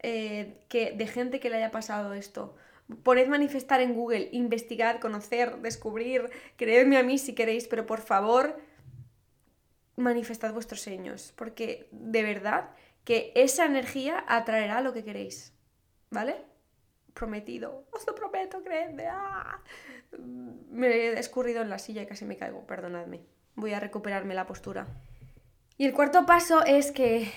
eh, 0.00 0.58
que, 0.68 0.92
de 0.92 1.06
gente 1.06 1.40
que 1.40 1.48
le 1.48 1.56
haya 1.56 1.70
pasado 1.70 2.12
esto. 2.12 2.56
Poned 3.04 3.28
manifestar 3.28 3.80
en 3.80 3.94
Google, 3.94 4.28
investigad, 4.32 5.00
conocer, 5.00 5.58
descubrir, 5.58 6.28
creedme 6.56 6.98
a 6.98 7.02
mí 7.02 7.16
si 7.16 7.34
queréis, 7.34 7.68
pero 7.68 7.86
por 7.86 8.00
favor 8.00 8.58
manifestad 9.96 10.52
vuestros 10.52 10.80
sueños, 10.80 11.32
porque 11.36 11.88
de 11.92 12.22
verdad 12.22 12.70
que 13.04 13.32
esa 13.34 13.66
energía 13.66 14.24
atraerá 14.26 14.80
lo 14.80 14.92
que 14.92 15.04
queréis, 15.04 15.52
¿vale? 16.10 16.36
Prometido, 17.14 17.84
os 17.92 18.06
lo 18.06 18.14
prometo, 18.14 18.62
creedme. 18.62 19.06
¡Ah! 19.06 19.60
Me 20.18 20.88
he 20.88 21.18
escurrido 21.18 21.62
en 21.62 21.70
la 21.70 21.78
silla 21.78 22.02
y 22.02 22.06
casi 22.06 22.24
me 22.24 22.36
caigo, 22.36 22.66
perdonadme. 22.66 23.20
Voy 23.54 23.72
a 23.72 23.80
recuperarme 23.80 24.34
la 24.34 24.46
postura. 24.46 24.86
Y 25.78 25.86
el 25.86 25.92
cuarto 25.92 26.26
paso 26.26 26.64
es 26.64 26.92
que 26.92 27.32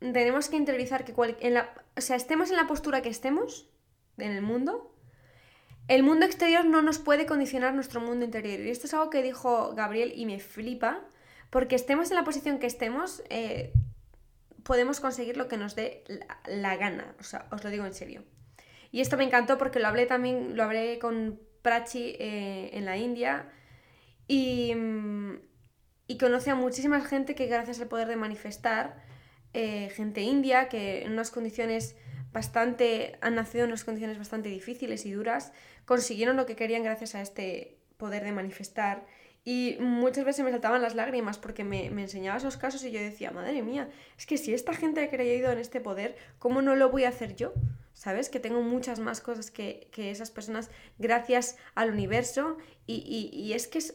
tenemos 0.00 0.48
que 0.48 0.56
interiorizar 0.56 1.04
que 1.04 1.14
en 1.40 1.54
la, 1.54 1.72
o 1.96 2.00
sea, 2.00 2.16
estemos 2.16 2.50
en 2.50 2.56
la 2.56 2.66
postura 2.66 3.02
que 3.02 3.08
estemos 3.08 3.68
en 4.18 4.32
el 4.32 4.42
mundo, 4.42 4.92
el 5.88 6.02
mundo 6.02 6.26
exterior 6.26 6.64
no 6.64 6.82
nos 6.82 6.98
puede 6.98 7.26
condicionar 7.26 7.72
nuestro 7.74 8.00
mundo 8.00 8.24
interior. 8.24 8.60
Y 8.60 8.70
esto 8.70 8.86
es 8.86 8.94
algo 8.94 9.10
que 9.10 9.22
dijo 9.22 9.74
Gabriel 9.74 10.12
y 10.16 10.26
me 10.26 10.40
flipa, 10.40 11.00
porque 11.50 11.76
estemos 11.76 12.10
en 12.10 12.16
la 12.16 12.24
posición 12.24 12.58
que 12.58 12.66
estemos, 12.66 13.22
eh, 13.30 13.72
podemos 14.64 14.98
conseguir 14.98 15.36
lo 15.36 15.46
que 15.46 15.56
nos 15.56 15.76
dé 15.76 16.02
la, 16.46 16.76
gana. 16.76 17.14
O 17.20 17.22
sea, 17.22 17.46
os 17.52 17.62
lo 17.62 17.70
digo 17.70 17.86
en 17.86 17.94
serio. 17.94 18.24
Y 18.90 19.00
esto 19.00 19.16
me 19.16 19.24
encantó 19.24 19.58
porque 19.58 19.78
lo 19.78 19.86
hablé 19.86 20.06
también, 20.06 20.56
lo 20.56 20.64
hablé 20.64 20.98
con 20.98 21.38
Prachi 21.62 22.16
eh, 22.18 22.70
en 22.72 22.84
la 22.84 22.96
India 22.96 23.48
y, 24.28 24.72
y 26.06 26.18
conoce 26.18 26.50
a 26.50 26.54
muchísima 26.54 27.00
gente 27.00 27.34
que 27.34 27.46
gracias 27.46 27.80
al 27.80 27.88
poder 27.88 28.08
de 28.08 28.16
manifestar, 28.16 29.02
eh, 29.52 29.90
gente 29.90 30.20
india 30.20 30.68
que 30.68 31.02
en 31.04 31.12
unas 31.12 31.30
condiciones 31.30 31.96
bastante, 32.32 33.16
han 33.22 33.34
nacido 33.34 33.64
en 33.64 33.70
unas 33.70 33.84
condiciones 33.84 34.18
bastante 34.18 34.48
difíciles 34.48 35.06
y 35.06 35.12
duras, 35.12 35.52
consiguieron 35.86 36.36
lo 36.36 36.44
que 36.44 36.56
querían 36.56 36.82
gracias 36.82 37.14
a 37.14 37.22
este 37.22 37.78
poder 37.96 38.24
de 38.24 38.32
manifestar 38.32 39.06
y 39.48 39.76
muchas 39.78 40.24
veces 40.24 40.44
me 40.44 40.50
saltaban 40.50 40.82
las 40.82 40.96
lágrimas 40.96 41.38
porque 41.38 41.62
me, 41.62 41.86
enseñaba 41.86 42.36
esos 42.36 42.56
casos 42.56 42.84
y 42.84 42.90
yo 42.90 43.00
decía, 43.00 43.30
madre 43.30 43.62
mía, 43.62 43.88
es 44.18 44.26
que 44.26 44.38
si 44.38 44.52
esta 44.52 44.74
gente 44.74 45.00
ha 45.00 45.08
creído 45.08 45.52
en 45.52 45.58
este 45.58 45.80
poder, 45.80 46.16
¿cómo 46.40 46.62
no 46.62 46.74
lo 46.74 46.90
voy 46.90 47.04
a 47.04 47.10
hacer 47.10 47.36
yo? 47.36 47.54
¿sabes? 47.94 48.28
Que 48.28 48.40
tengo 48.40 48.60
muchas 48.60 48.98
más 48.98 49.20
cosas 49.20 49.50
que, 49.50 49.88
esas 49.96 50.30
personas 50.30 50.68
gracias 50.98 51.56
al 51.74 51.90
universo 51.90 52.58
y, 52.86 53.52
es 53.54 53.68
que 53.68 53.78
es, 53.78 53.94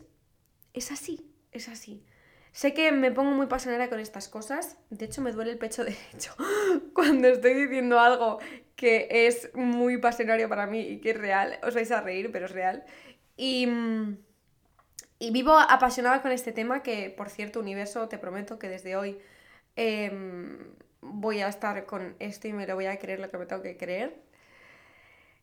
es 0.74 0.92
así, 0.92 1.32
es 1.52 1.70
así. 1.70 2.04
Sé 2.52 2.74
que 2.74 2.92
me 2.92 3.12
pongo 3.12 3.32
muy 3.32 3.48
pasionera 3.48 3.90
con 3.90 4.00
estas 4.00 4.28
cosas, 4.28 4.78
de 4.90 5.06
hecho 5.06 5.22
me 5.22 5.32
duele 5.32 5.52
el 5.52 5.58
pecho 5.58 5.86
derecho 5.86 6.36
cuando 6.94 7.30
estoy 7.30 7.54
diciendo 7.54 8.00
algo 8.00 8.40
que 8.76 9.08
es 9.10 9.52
muy 9.54 9.98
pasionario 9.98 10.50
para 10.50 10.68
mí 10.68 10.82
y 10.82 11.00
que 11.00 11.12
es 11.12 11.18
real, 11.18 11.60
os 11.64 11.76
vais 11.76 11.92
a 11.92 12.02
reír, 12.02 12.32
pero 12.32 12.46
es 12.46 12.52
real. 12.52 12.84
Y, 13.38 13.68
y 15.20 15.32
vivo 15.32 15.58
apasionada 15.58 16.22
con 16.22 16.32
este 16.32 16.52
tema 16.52 16.84
que, 16.84 17.10
por 17.10 17.30
cierto, 17.30 17.60
universo, 17.60 18.08
te 18.10 18.18
prometo 18.18 18.60
que 18.60 18.70
desde 18.70 18.96
hoy... 18.96 19.20
Em, 19.76 20.58
voy 21.02 21.42
a 21.42 21.48
estar 21.48 21.86
con 21.86 22.16
esto 22.20 22.48
y 22.48 22.54
me 22.54 22.68
lo 22.68 22.76
voy 22.76 22.86
a 22.86 22.98
creer 22.98 23.20
lo 23.20 23.30
que 23.30 23.38
me 23.38 23.46
tengo 23.46 23.62
que 23.62 23.78
creer. 23.78 24.16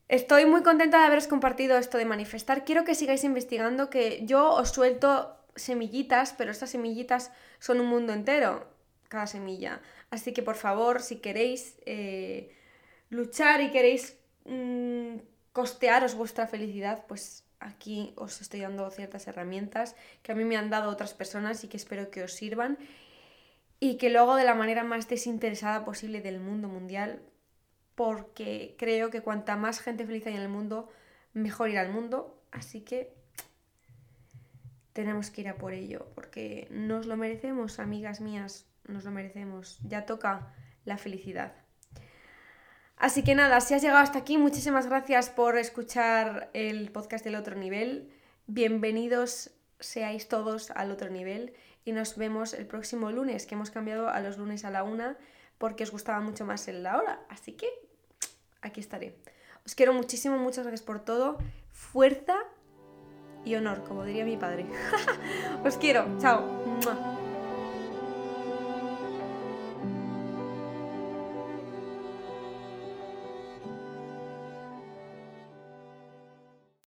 Estoy 0.08 0.46
muy 0.46 0.62
contenta 0.62 0.98
de 0.98 1.04
haberos 1.04 1.26
compartido 1.26 1.76
esto 1.76 1.98
de 1.98 2.06
manifestar. 2.06 2.64
Quiero 2.64 2.84
que 2.84 2.94
sigáis 2.94 3.24
investigando, 3.24 3.90
que 3.90 4.24
yo 4.24 4.50
os 4.52 4.70
suelto 4.70 5.36
semillitas, 5.54 6.34
pero 6.36 6.50
estas 6.50 6.70
semillitas 6.70 7.30
son 7.58 7.80
un 7.80 7.88
mundo 7.88 8.14
entero, 8.14 8.66
cada 9.08 9.26
semilla. 9.26 9.82
Así 10.10 10.32
que 10.32 10.42
por 10.42 10.56
favor, 10.56 11.02
si 11.02 11.16
queréis 11.16 11.76
eh, 11.84 12.54
luchar 13.10 13.60
y 13.60 13.70
queréis 13.70 14.16
mm, 14.46 15.16
costearos 15.52 16.14
vuestra 16.14 16.46
felicidad, 16.46 17.04
pues 17.06 17.44
aquí 17.60 18.14
os 18.16 18.40
estoy 18.40 18.60
dando 18.60 18.90
ciertas 18.90 19.26
herramientas 19.26 19.94
que 20.22 20.32
a 20.32 20.34
mí 20.34 20.44
me 20.44 20.56
han 20.56 20.70
dado 20.70 20.90
otras 20.90 21.12
personas 21.12 21.64
y 21.64 21.68
que 21.68 21.76
espero 21.76 22.10
que 22.10 22.22
os 22.22 22.32
sirvan 22.32 22.78
y 23.80 23.98
que 23.98 24.08
lo 24.08 24.20
hago 24.20 24.36
de 24.36 24.44
la 24.44 24.54
manera 24.54 24.84
más 24.84 25.08
desinteresada 25.08 25.84
posible 25.84 26.20
del 26.20 26.40
mundo 26.40 26.68
mundial, 26.68 27.20
porque 27.98 28.76
creo 28.78 29.10
que 29.10 29.22
cuanta 29.22 29.56
más 29.56 29.80
gente 29.80 30.06
feliz 30.06 30.24
hay 30.24 30.36
en 30.36 30.42
el 30.42 30.48
mundo, 30.48 30.88
mejor 31.32 31.68
irá 31.68 31.80
al 31.80 31.90
mundo, 31.90 32.40
así 32.52 32.82
que 32.82 33.12
tenemos 34.92 35.32
que 35.32 35.40
ir 35.40 35.48
a 35.48 35.56
por 35.56 35.72
ello, 35.72 36.06
porque 36.14 36.68
nos 36.70 37.06
lo 37.06 37.16
merecemos, 37.16 37.80
amigas 37.80 38.20
mías, 38.20 38.66
nos 38.86 39.02
lo 39.02 39.10
merecemos, 39.10 39.80
ya 39.82 40.06
toca 40.06 40.54
la 40.84 40.96
felicidad. 40.96 41.54
Así 42.96 43.24
que 43.24 43.34
nada, 43.34 43.60
si 43.60 43.74
has 43.74 43.82
llegado 43.82 43.98
hasta 43.98 44.20
aquí, 44.20 44.38
muchísimas 44.38 44.86
gracias 44.86 45.28
por 45.28 45.58
escuchar 45.58 46.50
el 46.52 46.92
podcast 46.92 47.24
del 47.24 47.34
otro 47.34 47.56
nivel. 47.56 48.12
Bienvenidos 48.46 49.50
seáis 49.80 50.28
todos 50.28 50.70
al 50.70 50.92
otro 50.92 51.10
nivel 51.10 51.52
y 51.84 51.90
nos 51.90 52.16
vemos 52.16 52.54
el 52.54 52.68
próximo 52.68 53.10
lunes, 53.10 53.44
que 53.44 53.56
hemos 53.56 53.72
cambiado 53.72 54.08
a 54.08 54.20
los 54.20 54.38
lunes 54.38 54.64
a 54.64 54.70
la 54.70 54.84
una 54.84 55.18
porque 55.58 55.82
os 55.82 55.90
gustaba 55.90 56.20
mucho 56.20 56.46
más 56.46 56.68
en 56.68 56.84
la 56.84 56.96
hora. 56.96 57.26
Así 57.28 57.54
que 57.54 57.87
aquí 58.62 58.80
estaré. 58.80 59.16
Os 59.64 59.74
quiero 59.74 59.92
muchísimo, 59.92 60.38
muchas 60.38 60.64
gracias 60.66 60.86
por 60.86 61.00
todo. 61.00 61.38
Fuerza 61.72 62.36
y 63.44 63.54
honor, 63.54 63.84
como 63.84 64.04
diría 64.04 64.24
mi 64.24 64.36
padre. 64.36 64.66
os 65.64 65.76
quiero, 65.76 66.06
chao. 66.20 67.17